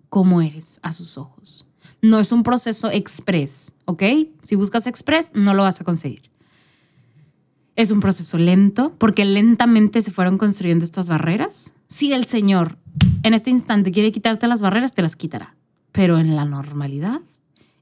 cómo 0.09 0.41
eres 0.41 0.79
a 0.83 0.91
sus 0.91 1.17
ojos. 1.17 1.67
No 2.01 2.19
es 2.19 2.31
un 2.31 2.43
proceso 2.43 2.89
express, 2.89 3.73
¿ok? 3.85 4.03
Si 4.41 4.55
buscas 4.55 4.87
express, 4.87 5.31
no 5.33 5.53
lo 5.53 5.63
vas 5.63 5.81
a 5.81 5.83
conseguir. 5.83 6.29
Es 7.75 7.91
un 7.91 7.99
proceso 7.99 8.37
lento 8.37 8.95
porque 8.97 9.23
lentamente 9.23 10.01
se 10.01 10.11
fueron 10.11 10.37
construyendo 10.37 10.83
estas 10.83 11.07
barreras. 11.07 11.73
Si 11.87 12.11
el 12.11 12.25
Señor 12.25 12.77
en 13.23 13.33
este 13.33 13.49
instante 13.49 13.91
quiere 13.91 14.11
quitarte 14.11 14.47
las 14.47 14.61
barreras, 14.61 14.93
te 14.93 15.01
las 15.01 15.15
quitará. 15.15 15.55
Pero 15.91 16.17
en 16.17 16.35
la 16.35 16.45
normalidad 16.45 17.21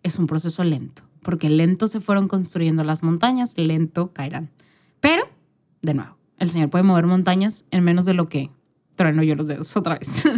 es 0.04 0.20
un 0.20 0.28
proceso 0.28 0.64
lento 0.64 1.07
porque 1.22 1.50
lento 1.50 1.88
se 1.88 2.00
fueron 2.00 2.28
construyendo 2.28 2.84
las 2.84 3.04
montañas, 3.04 3.54
lento 3.58 4.12
caerán. 4.14 4.50
Pero, 5.00 5.24
de 5.82 5.94
nuevo, 5.94 6.18
el 6.40 6.50
Señor 6.50 6.70
puede 6.70 6.84
mover 6.84 7.06
montañas 7.06 7.66
en 7.72 7.84
menos 7.84 8.06
de 8.06 8.14
lo 8.14 8.30
que 8.30 8.50
trueno 8.96 9.24
yo 9.24 9.36
los 9.36 9.48
dedos 9.48 9.76
otra 9.78 9.98
vez. 9.98 10.30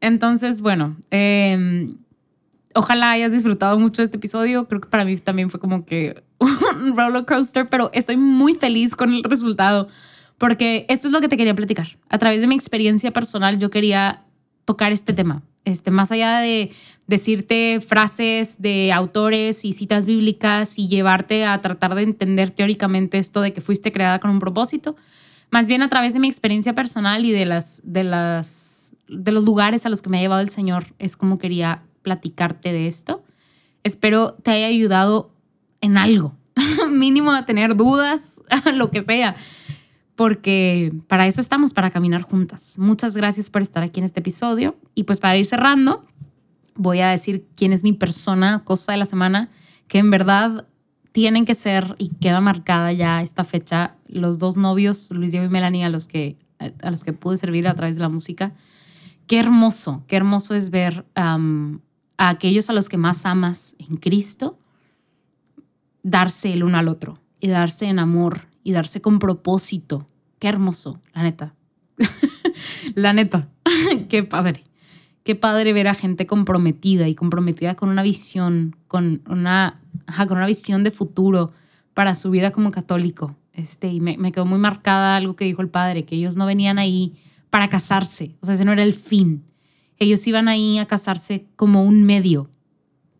Entonces, 0.00 0.60
bueno, 0.60 0.96
eh, 1.10 1.94
ojalá 2.74 3.12
hayas 3.12 3.32
disfrutado 3.32 3.78
mucho 3.78 4.02
de 4.02 4.04
este 4.04 4.16
episodio. 4.16 4.66
Creo 4.66 4.80
que 4.80 4.88
para 4.88 5.04
mí 5.04 5.16
también 5.16 5.50
fue 5.50 5.60
como 5.60 5.84
que 5.84 6.22
un 6.38 6.96
roller 6.96 7.24
coaster, 7.24 7.68
pero 7.68 7.90
estoy 7.92 8.16
muy 8.16 8.54
feliz 8.54 8.96
con 8.96 9.12
el 9.12 9.22
resultado 9.22 9.88
porque 10.38 10.84
esto 10.88 11.08
es 11.08 11.12
lo 11.12 11.20
que 11.20 11.28
te 11.28 11.36
quería 11.36 11.54
platicar. 11.54 11.86
A 12.08 12.18
través 12.18 12.40
de 12.40 12.46
mi 12.46 12.54
experiencia 12.54 13.12
personal, 13.12 13.58
yo 13.58 13.70
quería 13.70 14.24
tocar 14.64 14.92
este 14.92 15.12
tema. 15.12 15.42
Este, 15.64 15.90
más 15.90 16.12
allá 16.12 16.40
de 16.40 16.72
decirte 17.06 17.80
frases 17.80 18.60
de 18.60 18.92
autores 18.92 19.64
y 19.64 19.72
citas 19.72 20.04
bíblicas 20.04 20.78
y 20.78 20.88
llevarte 20.88 21.46
a 21.46 21.60
tratar 21.60 21.94
de 21.94 22.02
entender 22.02 22.50
teóricamente 22.50 23.18
esto 23.18 23.40
de 23.40 23.52
que 23.52 23.60
fuiste 23.60 23.92
creada 23.92 24.18
con 24.18 24.30
un 24.30 24.38
propósito, 24.38 24.96
más 25.50 25.66
bien 25.66 25.82
a 25.82 25.88
través 25.88 26.12
de 26.12 26.20
mi 26.20 26.28
experiencia 26.28 26.74
personal 26.74 27.24
y 27.24 27.32
de 27.32 27.46
las 27.46 27.80
de 27.84 28.04
las 28.04 28.92
de 29.08 29.32
los 29.32 29.44
lugares 29.44 29.86
a 29.86 29.88
los 29.88 30.02
que 30.02 30.10
me 30.10 30.18
ha 30.18 30.22
llevado 30.22 30.40
el 30.40 30.48
Señor 30.48 30.84
es 30.98 31.16
como 31.16 31.38
quería 31.38 31.82
platicarte 32.02 32.72
de 32.72 32.86
esto. 32.86 33.22
Espero 33.84 34.34
te 34.42 34.50
haya 34.50 34.66
ayudado 34.66 35.30
en 35.80 35.98
algo, 35.98 36.34
mínimo 36.90 37.32
a 37.32 37.44
tener 37.44 37.76
dudas, 37.76 38.40
lo 38.74 38.90
que 38.90 39.02
sea, 39.02 39.36
porque 40.16 40.92
para 41.08 41.26
eso 41.26 41.40
estamos, 41.40 41.72
para 41.72 41.90
caminar 41.90 42.22
juntas. 42.22 42.78
Muchas 42.78 43.16
gracias 43.16 43.50
por 43.50 43.62
estar 43.62 43.82
aquí 43.82 44.00
en 44.00 44.04
este 44.04 44.20
episodio 44.20 44.76
y 44.94 45.04
pues 45.04 45.20
para 45.20 45.36
ir 45.36 45.46
cerrando, 45.46 46.04
voy 46.74 47.00
a 47.00 47.10
decir 47.10 47.46
quién 47.56 47.72
es 47.72 47.82
mi 47.82 47.92
persona, 47.92 48.62
cosa 48.64 48.92
de 48.92 48.98
la 48.98 49.06
semana, 49.06 49.50
que 49.88 49.98
en 49.98 50.10
verdad 50.10 50.66
tienen 51.12 51.44
que 51.44 51.54
ser 51.54 51.94
y 51.98 52.08
queda 52.08 52.40
marcada 52.40 52.92
ya 52.92 53.22
esta 53.22 53.44
fecha 53.44 53.96
los 54.06 54.38
dos 54.38 54.56
novios, 54.56 55.10
Luis 55.10 55.32
Diego 55.32 55.46
y 55.46 55.48
Melanie, 55.48 55.84
a 55.84 55.88
los 55.88 56.06
que, 56.06 56.36
a 56.58 56.90
los 56.90 57.04
que 57.04 57.12
pude 57.12 57.36
servir 57.36 57.66
a 57.68 57.74
través 57.74 57.96
de 57.96 58.02
la 58.02 58.08
música. 58.08 58.52
Qué 59.26 59.38
hermoso, 59.38 60.04
qué 60.06 60.16
hermoso 60.16 60.54
es 60.54 60.70
ver 60.70 61.06
a 61.14 61.38
aquellos 62.18 62.70
a 62.70 62.72
los 62.72 62.88
que 62.88 62.96
más 62.96 63.26
amas 63.26 63.74
en 63.78 63.96
Cristo, 63.96 64.58
darse 66.02 66.52
el 66.52 66.62
uno 66.62 66.78
al 66.78 66.88
otro 66.88 67.18
y 67.40 67.48
darse 67.48 67.86
en 67.86 67.98
amor 67.98 68.53
y 68.64 68.72
darse 68.72 69.00
con 69.00 69.20
propósito. 69.20 70.06
Qué 70.40 70.48
hermoso, 70.48 71.00
la 71.12 71.22
neta. 71.22 71.54
la 72.96 73.12
neta, 73.12 73.48
qué 74.08 74.24
padre. 74.24 74.64
Qué 75.22 75.36
padre 75.36 75.72
ver 75.72 75.88
a 75.88 75.94
gente 75.94 76.26
comprometida 76.26 77.08
y 77.08 77.14
comprometida 77.14 77.76
con 77.76 77.88
una 77.88 78.02
visión, 78.02 78.76
con 78.88 79.22
una, 79.28 79.80
con 80.26 80.36
una 80.36 80.46
visión 80.46 80.82
de 80.82 80.90
futuro 80.90 81.52
para 81.94 82.14
su 82.14 82.30
vida 82.30 82.50
como 82.50 82.70
católico. 82.70 83.36
Este, 83.52 83.88
y 83.88 84.00
me, 84.00 84.18
me 84.18 84.32
quedó 84.32 84.44
muy 84.44 84.58
marcada 84.58 85.16
algo 85.16 85.36
que 85.36 85.44
dijo 85.44 85.62
el 85.62 85.68
padre, 85.68 86.04
que 86.04 86.16
ellos 86.16 86.36
no 86.36 86.44
venían 86.44 86.78
ahí 86.78 87.14
para 87.54 87.68
casarse, 87.68 88.34
o 88.40 88.46
sea, 88.46 88.56
ese 88.56 88.64
no 88.64 88.72
era 88.72 88.82
el 88.82 88.94
fin 88.94 89.44
Ellos 90.00 90.26
iban 90.26 90.48
ahí 90.48 90.78
a 90.78 90.86
casarse 90.86 91.46
como 91.54 91.84
un 91.84 92.02
medio 92.02 92.50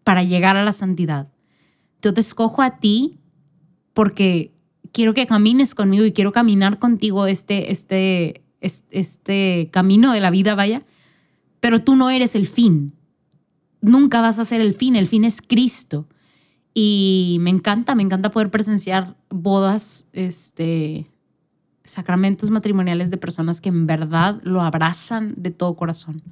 para 0.02 0.24
llegar 0.24 0.56
a 0.56 0.64
la 0.64 0.72
santidad. 0.72 1.28
Yo 2.02 2.12
te 2.12 2.20
escojo 2.20 2.60
a 2.60 2.80
ti 2.80 3.20
porque 3.92 4.52
quiero 4.94 5.12
que 5.12 5.26
camines 5.26 5.74
conmigo 5.74 6.04
y 6.04 6.12
quiero 6.12 6.32
caminar 6.32 6.78
contigo 6.78 7.26
este, 7.26 7.70
este, 7.72 8.42
este, 8.60 9.68
camino 9.70 10.12
de 10.12 10.20
la 10.20 10.30
vida, 10.30 10.54
vaya, 10.54 10.84
pero 11.60 11.80
tú 11.80 11.96
no 11.96 12.08
eres 12.08 12.34
el 12.34 12.46
fin. 12.46 12.94
Nunca 13.82 14.22
vas 14.22 14.38
a 14.38 14.46
ser 14.46 14.62
el 14.62 14.72
fin, 14.72 14.96
el 14.96 15.06
fin 15.06 15.24
es 15.24 15.42
Cristo. 15.42 16.06
Y 16.72 17.38
me 17.40 17.50
encanta, 17.50 17.94
me 17.94 18.02
encanta 18.02 18.30
poder 18.30 18.50
presenciar 18.50 19.16
bodas, 19.30 20.06
este, 20.12 21.10
sacramentos 21.82 22.50
matrimoniales 22.50 23.10
de 23.10 23.16
personas 23.18 23.60
que 23.60 23.68
en 23.68 23.86
verdad 23.86 24.40
lo 24.44 24.62
abrazan 24.62 25.34
de 25.36 25.50
todo 25.50 25.74
corazón, 25.74 26.22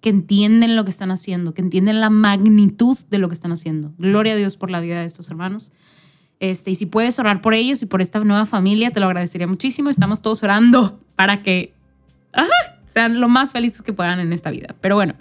que 0.00 0.10
entienden 0.10 0.76
lo 0.76 0.84
que 0.84 0.90
están 0.90 1.10
haciendo, 1.10 1.54
que 1.54 1.62
entienden 1.62 2.00
la 2.00 2.10
magnitud 2.10 2.98
de 3.10 3.18
lo 3.18 3.28
que 3.28 3.34
están 3.34 3.52
haciendo. 3.52 3.94
Gloria 3.96 4.34
a 4.34 4.36
Dios 4.36 4.56
por 4.56 4.70
la 4.70 4.80
vida 4.80 5.00
de 5.00 5.06
estos 5.06 5.30
hermanos. 5.30 5.72
Este, 6.40 6.70
y 6.70 6.74
si 6.76 6.86
puedes 6.86 7.18
orar 7.18 7.40
por 7.40 7.54
ellos 7.54 7.82
y 7.82 7.86
por 7.86 8.00
esta 8.00 8.20
nueva 8.20 8.46
familia, 8.46 8.90
te 8.92 9.00
lo 9.00 9.06
agradecería 9.06 9.46
muchísimo. 9.46 9.90
Estamos 9.90 10.22
todos 10.22 10.42
orando 10.42 11.00
para 11.16 11.42
que 11.42 11.72
sean 12.86 13.20
lo 13.20 13.28
más 13.28 13.52
felices 13.52 13.82
que 13.82 13.92
puedan 13.92 14.20
en 14.20 14.32
esta 14.32 14.50
vida. 14.50 14.74
Pero 14.80 14.94
bueno, 14.94 15.14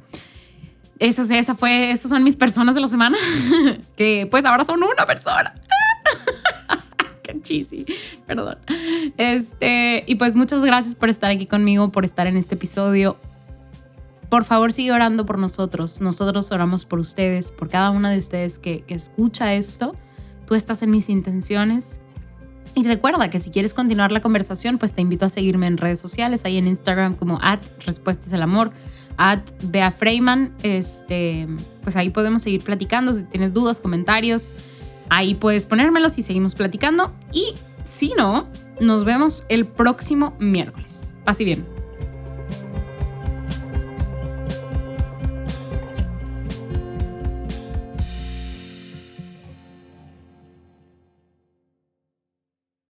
eso, 0.99 1.21
esa 1.21 1.55
fue, 1.55 1.91
esas 1.91 2.09
son 2.09 2.23
mis 2.23 2.35
personas 2.35 2.75
de 2.75 2.81
la 2.81 2.87
semana, 2.87 3.17
que 3.97 4.27
pues 4.29 4.45
ahora 4.45 4.63
son 4.63 4.81
una 4.83 5.05
persona. 5.05 5.53
Qué 7.23 7.41
cheesy, 7.41 7.85
perdón. 8.25 8.57
Este, 9.17 10.03
y 10.07 10.15
pues 10.15 10.35
muchas 10.35 10.63
gracias 10.63 10.95
por 10.95 11.09
estar 11.09 11.29
aquí 11.29 11.45
conmigo, 11.45 11.91
por 11.91 12.05
estar 12.05 12.27
en 12.27 12.37
este 12.37 12.55
episodio. 12.55 13.17
Por 14.29 14.43
favor, 14.43 14.71
sigue 14.71 14.91
orando 14.91 15.25
por 15.25 15.37
nosotros. 15.37 16.01
Nosotros 16.01 16.51
oramos 16.51 16.85
por 16.85 16.99
ustedes, 16.99 17.51
por 17.51 17.69
cada 17.69 17.91
una 17.91 18.09
de 18.09 18.17
ustedes 18.17 18.59
que, 18.59 18.81
que 18.81 18.93
escucha 18.93 19.53
esto. 19.53 19.93
Tú 20.47 20.55
estás 20.55 20.81
en 20.81 20.89
mis 20.91 21.09
intenciones. 21.09 21.99
Y 22.73 22.83
recuerda 22.83 23.29
que 23.29 23.39
si 23.39 23.49
quieres 23.49 23.73
continuar 23.73 24.11
la 24.11 24.21
conversación, 24.21 24.77
pues 24.77 24.93
te 24.93 25.01
invito 25.01 25.25
a 25.25 25.29
seguirme 25.29 25.67
en 25.67 25.77
redes 25.77 25.99
sociales, 25.99 26.41
ahí 26.45 26.57
en 26.57 26.67
Instagram 26.67 27.15
como 27.15 27.39
at 27.41 27.59
Respuestas 27.85 28.29
del 28.29 28.41
Amor, 28.41 28.71
at 29.17 29.41
Bea 29.63 29.91
Freeman. 29.91 30.53
Este, 30.63 31.47
pues 31.83 31.95
ahí 31.95 32.09
podemos 32.09 32.43
seguir 32.43 32.63
platicando. 32.63 33.13
Si 33.13 33.23
tienes 33.23 33.53
dudas, 33.53 33.81
comentarios, 33.81 34.53
ahí 35.09 35.35
puedes 35.35 35.65
ponérmelos 35.65 36.17
y 36.17 36.21
seguimos 36.21 36.55
platicando. 36.55 37.13
Y 37.33 37.55
si 37.83 38.13
no, 38.15 38.47
nos 38.79 39.05
vemos 39.05 39.43
el 39.49 39.65
próximo 39.65 40.35
miércoles. 40.39 41.15
Pase 41.25 41.43
bien. 41.43 41.76